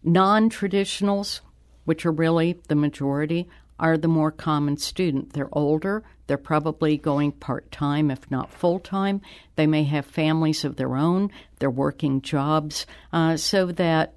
non 0.03 0.51
traditionals, 0.51 1.40
which 1.85 2.07
are 2.07 2.12
really 2.12 2.59
the 2.68 2.75
majority, 2.75 3.49
are 3.79 3.97
the 3.97 4.09
more 4.09 4.31
common 4.31 4.77
student. 4.77 5.33
They're 5.33 5.49
older, 5.53 6.03
they're 6.27 6.38
probably 6.38 6.97
going 6.97 7.33
part 7.33 7.70
time, 7.70 8.11
if 8.11 8.31
not 8.31 8.53
full 8.53 8.79
time. 8.79 9.20
They 9.57 9.66
may 9.66 9.85
have 9.85 10.07
families 10.07 10.64
of 10.64 10.77
their 10.77 10.97
own, 10.97 11.31
they're 11.59 11.70
working 11.70 12.23
jobs, 12.23 12.87
uh, 13.12 13.37
so 13.37 13.66
that 13.66 14.14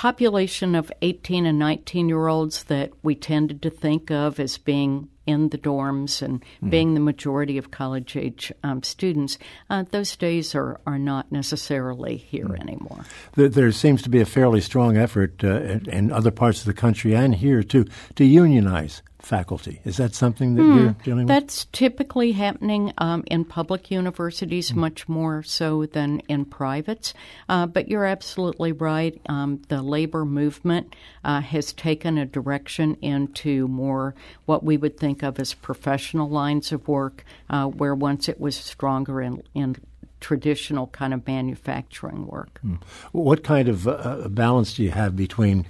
population 0.00 0.74
of 0.74 0.90
18 1.02 1.44
and 1.44 1.58
19 1.58 2.08
year 2.08 2.26
olds 2.26 2.64
that 2.64 2.90
we 3.02 3.14
tended 3.14 3.60
to 3.60 3.68
think 3.68 4.10
of 4.10 4.40
as 4.40 4.56
being 4.56 5.06
in 5.26 5.50
the 5.50 5.58
dorms 5.58 6.22
and 6.22 6.42
mm. 6.64 6.70
being 6.70 6.94
the 6.94 7.00
majority 7.00 7.58
of 7.58 7.70
college 7.70 8.16
age 8.16 8.50
um, 8.64 8.82
students, 8.82 9.36
uh, 9.68 9.84
those 9.90 10.16
days 10.16 10.54
are, 10.54 10.80
are 10.86 10.98
not 10.98 11.30
necessarily 11.30 12.16
here 12.16 12.46
mm. 12.46 12.58
anymore. 12.62 13.04
There, 13.34 13.50
there, 13.50 13.70
seems 13.72 14.00
to 14.00 14.08
be 14.08 14.22
a 14.22 14.24
fairly 14.24 14.62
strong 14.62 14.96
effort 14.96 15.44
uh, 15.44 15.60
in, 15.60 15.90
in 15.90 16.12
other 16.12 16.30
parts 16.30 16.60
of 16.60 16.64
the 16.64 16.72
country 16.72 17.14
and 17.14 17.34
here 17.34 17.62
too 17.62 17.84
to 18.14 18.24
unionize 18.24 19.02
faculty. 19.22 19.80
Is 19.84 19.96
that 19.98 20.14
something 20.14 20.54
that 20.54 20.62
you're 20.62 20.90
hmm. 20.90 21.02
dealing 21.02 21.26
with? 21.26 21.28
That's 21.28 21.66
typically 21.72 22.32
happening 22.32 22.92
um, 22.98 23.24
in 23.26 23.44
public 23.44 23.90
universities 23.90 24.72
mm. 24.72 24.76
much 24.76 25.08
more 25.08 25.42
so 25.42 25.86
than 25.86 26.20
in 26.28 26.44
privates. 26.44 27.14
Uh, 27.48 27.66
but 27.66 27.88
you're 27.88 28.04
absolutely 28.04 28.72
right. 28.72 29.20
Um, 29.28 29.62
the 29.68 29.82
labor 29.82 30.24
movement 30.24 30.94
uh, 31.24 31.40
has 31.40 31.72
taken 31.72 32.18
a 32.18 32.26
direction 32.26 32.96
into 33.02 33.68
more 33.68 34.14
what 34.46 34.62
we 34.62 34.76
would 34.76 34.98
think 34.98 35.22
of 35.22 35.38
as 35.38 35.54
professional 35.54 36.28
lines 36.28 36.72
of 36.72 36.88
work, 36.88 37.24
uh, 37.48 37.66
where 37.66 37.94
once 37.94 38.28
it 38.28 38.40
was 38.40 38.56
stronger 38.56 39.20
in, 39.20 39.42
in 39.54 39.76
traditional 40.20 40.86
kind 40.88 41.14
of 41.14 41.26
manufacturing 41.26 42.26
work. 42.26 42.60
Mm. 42.64 42.82
What 43.12 43.42
kind 43.42 43.68
of 43.68 43.88
uh, 43.88 44.28
balance 44.28 44.74
do 44.74 44.82
you 44.82 44.90
have 44.90 45.16
between 45.16 45.66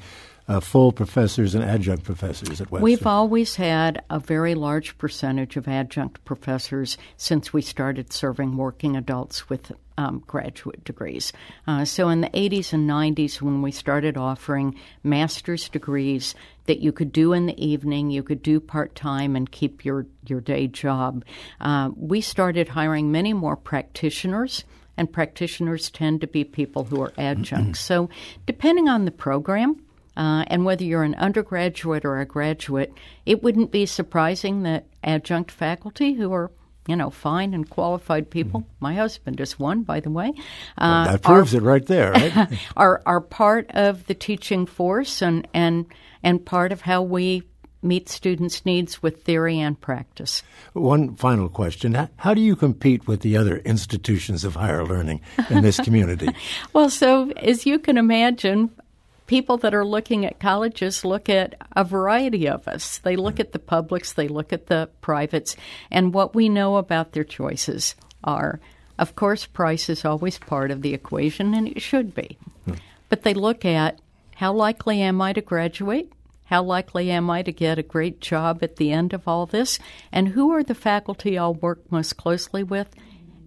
uh, 0.51 0.59
full 0.59 0.91
professors 0.91 1.55
and 1.55 1.63
adjunct 1.63 2.03
professors 2.03 2.61
at 2.61 2.73
Webster? 2.73 2.83
We've 2.83 3.07
always 3.07 3.55
had 3.55 4.03
a 4.11 4.19
very 4.19 4.57
large 4.57 4.99
percentage 4.99 5.57
of 5.57 5.69
adjunct 5.69 6.25
professors 6.25 6.99
since 7.17 7.53
we 7.53 7.63
started 7.63 8.13
serving 8.13 8.57
working 8.57 8.97
adults 8.97 9.49
with 9.49 9.71
um, 9.97 10.25
graduate 10.27 10.83
degrees. 10.83 11.33
Uh, 11.69 11.85
so 11.85 12.09
in 12.09 12.23
the 12.23 12.31
80s 12.31 12.73
and 12.73 12.91
90s, 12.91 13.41
when 13.41 13.63
we 13.63 13.71
started 13.71 14.17
offering 14.17 14.75
master's 15.05 15.69
degrees 15.69 16.35
that 16.65 16.81
you 16.81 16.91
could 16.91 17.13
do 17.13 17.33
in 17.33 17.47
the 17.47 17.65
evening, 17.65 18.11
you 18.11 18.25
could 18.25 18.43
do 18.43 18.59
part 18.59 18.97
time 18.97 19.37
and 19.37 19.53
keep 19.53 19.85
your, 19.85 20.05
your 20.27 20.41
day 20.41 20.67
job, 20.67 21.25
uh, 21.61 21.91
we 21.97 22.21
started 22.21 22.67
hiring 22.69 23.13
many 23.13 23.33
more 23.33 23.57
practitioners 23.57 24.65
and 24.97 25.13
practitioners 25.13 25.91
tend 25.91 26.21
to 26.21 26.27
be 26.27 26.43
people 26.43 26.85
who 26.85 27.01
are 27.01 27.13
adjuncts. 27.17 27.79
so, 27.81 28.11
depending 28.47 28.89
on 28.89 29.05
the 29.05 29.11
program, 29.11 29.81
uh, 30.21 30.45
and 30.49 30.67
whether 30.67 30.85
you're 30.85 31.03
an 31.03 31.15
undergraduate 31.15 32.05
or 32.05 32.21
a 32.21 32.27
graduate, 32.27 32.93
it 33.25 33.43
wouldn't 33.43 33.71
be 33.71 33.87
surprising 33.87 34.65
that 34.65 34.85
adjunct 35.03 35.51
faculty 35.51 36.13
who 36.13 36.31
are 36.31 36.51
you 36.87 36.97
know, 36.97 37.11
fine 37.11 37.55
and 37.55 37.69
qualified 37.71 38.31
people. 38.31 38.61
Mm-hmm. 38.61 38.75
My 38.81 38.95
husband 38.95 39.41
is 39.41 39.59
one, 39.59 39.83
by 39.83 40.01
the 40.01 40.11
way. 40.11 40.33
Uh, 40.77 41.05
well, 41.07 41.13
that 41.13 41.23
proves 41.23 41.55
are, 41.55 41.59
it 41.59 41.63
right 41.63 41.87
there, 41.87 42.13
right? 42.13 42.59
are 42.77 43.03
are 43.07 43.21
part 43.21 43.71
of 43.71 44.07
the 44.07 44.15
teaching 44.15 44.67
force 44.67 45.23
and 45.23 45.47
and 45.55 45.87
and 46.23 46.45
part 46.45 46.73
of 46.73 46.81
how 46.81 47.03
we 47.03 47.43
meet 47.83 48.09
students' 48.09 48.67
needs 48.67 49.03
with 49.03 49.23
theory 49.23 49.59
and 49.59 49.81
practice. 49.81 50.43
One 50.73 51.15
final 51.17 51.49
question: 51.49 52.09
How 52.17 52.35
do 52.35 52.41
you 52.41 52.57
compete 52.57 53.07
with 53.07 53.21
the 53.21 53.37
other 53.37 53.59
institutions 53.59 54.45
of 54.45 54.55
higher 54.55 54.85
learning 54.85 55.21
in 55.49 55.63
this 55.63 55.79
community? 55.85 56.29
well, 56.73 56.91
so 56.91 57.31
as 57.33 57.67
you 57.67 57.79
can 57.79 57.99
imagine, 57.99 58.71
people 59.31 59.59
that 59.59 59.73
are 59.73 59.85
looking 59.85 60.27
at 60.27 60.41
colleges 60.41 61.05
look 61.05 61.29
at 61.29 61.55
a 61.77 61.85
variety 61.85 62.49
of 62.49 62.67
us. 62.67 62.99
They 62.99 63.15
look 63.15 63.39
at 63.39 63.53
the 63.53 63.61
publics, 63.61 64.13
they 64.13 64.27
look 64.27 64.53
at 64.53 64.67
the 64.67 64.91
privates, 65.03 65.55
and 65.89 66.13
what 66.13 66.35
we 66.35 66.49
know 66.49 66.79
about 66.79 67.13
their 67.13 67.23
choices 67.23 67.95
are, 68.25 68.59
of 68.99 69.15
course, 69.15 69.47
price 69.47 69.89
is 69.89 70.05
always 70.05 70.37
part 70.37 70.73
of 70.73 70.83
the 70.83 70.95
equation, 70.95 71.55
and 71.55 71.69
it 71.69 71.81
should 71.81 72.13
be. 72.13 72.39
Hmm. 72.65 72.75
But 73.09 73.23
they 73.23 73.33
look 73.33 73.65
at 73.65 74.01
how 74.35 74.53
likely 74.53 75.01
am 75.01 75.23
I 75.23 75.33
to 75.33 75.41
graduate? 75.41 76.13
How 76.47 76.65
likely 76.65 77.13
am 77.13 77.31
I 77.31 77.43
to 77.43 77.53
get 77.53 77.79
a 77.79 77.85
great 77.85 78.21
job 78.21 78.65
at 78.65 78.77
the 78.77 78.91
end 78.91 79.13
of 79.13 79.29
all 79.29 79.47
this? 79.47 79.79
And 80.11 80.31
who 80.31 80.51
are 80.51 80.65
the 80.65 80.75
faculty 80.75 81.39
I'll 81.39 81.55
work 81.55 81.81
most 81.93 82.17
closely 82.17 82.65
with? 82.65 82.89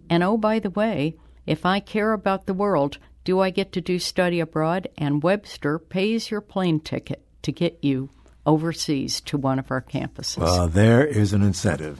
And 0.10 0.24
oh, 0.24 0.38
by 0.38 0.60
the 0.60 0.70
way, 0.70 1.18
if 1.46 1.66
I 1.66 1.82
care 1.82 2.14
about 2.14 2.46
the 2.46 2.54
world, 2.54 3.00
do 3.24 3.40
I 3.40 3.50
get 3.50 3.72
to 3.74 3.82
do 3.82 4.00
study 4.00 4.40
abroad? 4.40 4.88
And 4.98 5.24
Webster 5.24 5.80
pays 5.80 6.30
your 6.30 6.42
plane 6.42 6.80
ticket 6.80 7.24
to 7.44 7.52
get 7.52 7.80
you 7.82 8.10
overseas 8.46 9.22
to 9.22 9.38
one 9.38 9.60
of 9.60 9.72
our 9.72 9.82
campuses. 9.82 10.38
Well, 10.38 10.68
there 10.68 11.06
is 11.06 11.34
an 11.34 11.44
incentive. 11.44 12.00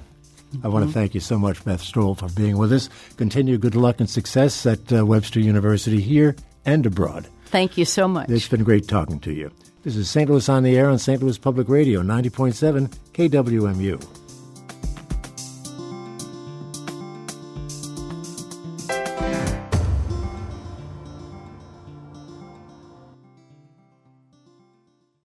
I 0.64 0.68
want 0.68 0.86
to 0.86 0.92
thank 0.92 1.16
you 1.16 1.20
so 1.20 1.40
much, 1.40 1.64
Beth 1.66 1.82
Stroble, 1.82 2.18
for 2.18 2.30
being 2.30 2.58
with 2.58 2.72
us. 2.72 2.90
Continue 3.18 3.58
good 3.58 3.76
luck 3.76 4.00
and 4.00 4.10
success 4.10 4.66
at 4.66 4.94
uh, 4.94 5.06
Webster 5.06 5.40
University 5.40 6.00
here 6.00 6.36
and 6.66 6.86
abroad. 6.86 7.28
Thank 7.46 7.78
you 7.78 7.86
so 7.86 8.08
much. 8.08 8.30
It's 8.30 8.48
been 8.48 8.64
great 8.64 8.88
talking 8.88 9.20
to 9.22 9.34
you. 9.34 9.52
This 9.84 9.96
is 9.96 10.10
St. 10.10 10.30
Louis 10.30 10.48
on 10.50 10.64
the 10.64 10.78
Air 10.78 10.90
on 10.90 11.00
St. 11.00 11.22
Louis 11.22 11.38
Public 11.38 11.70
Radio, 11.70 12.02
90.7 12.02 12.88
KWMU. 13.14 14.23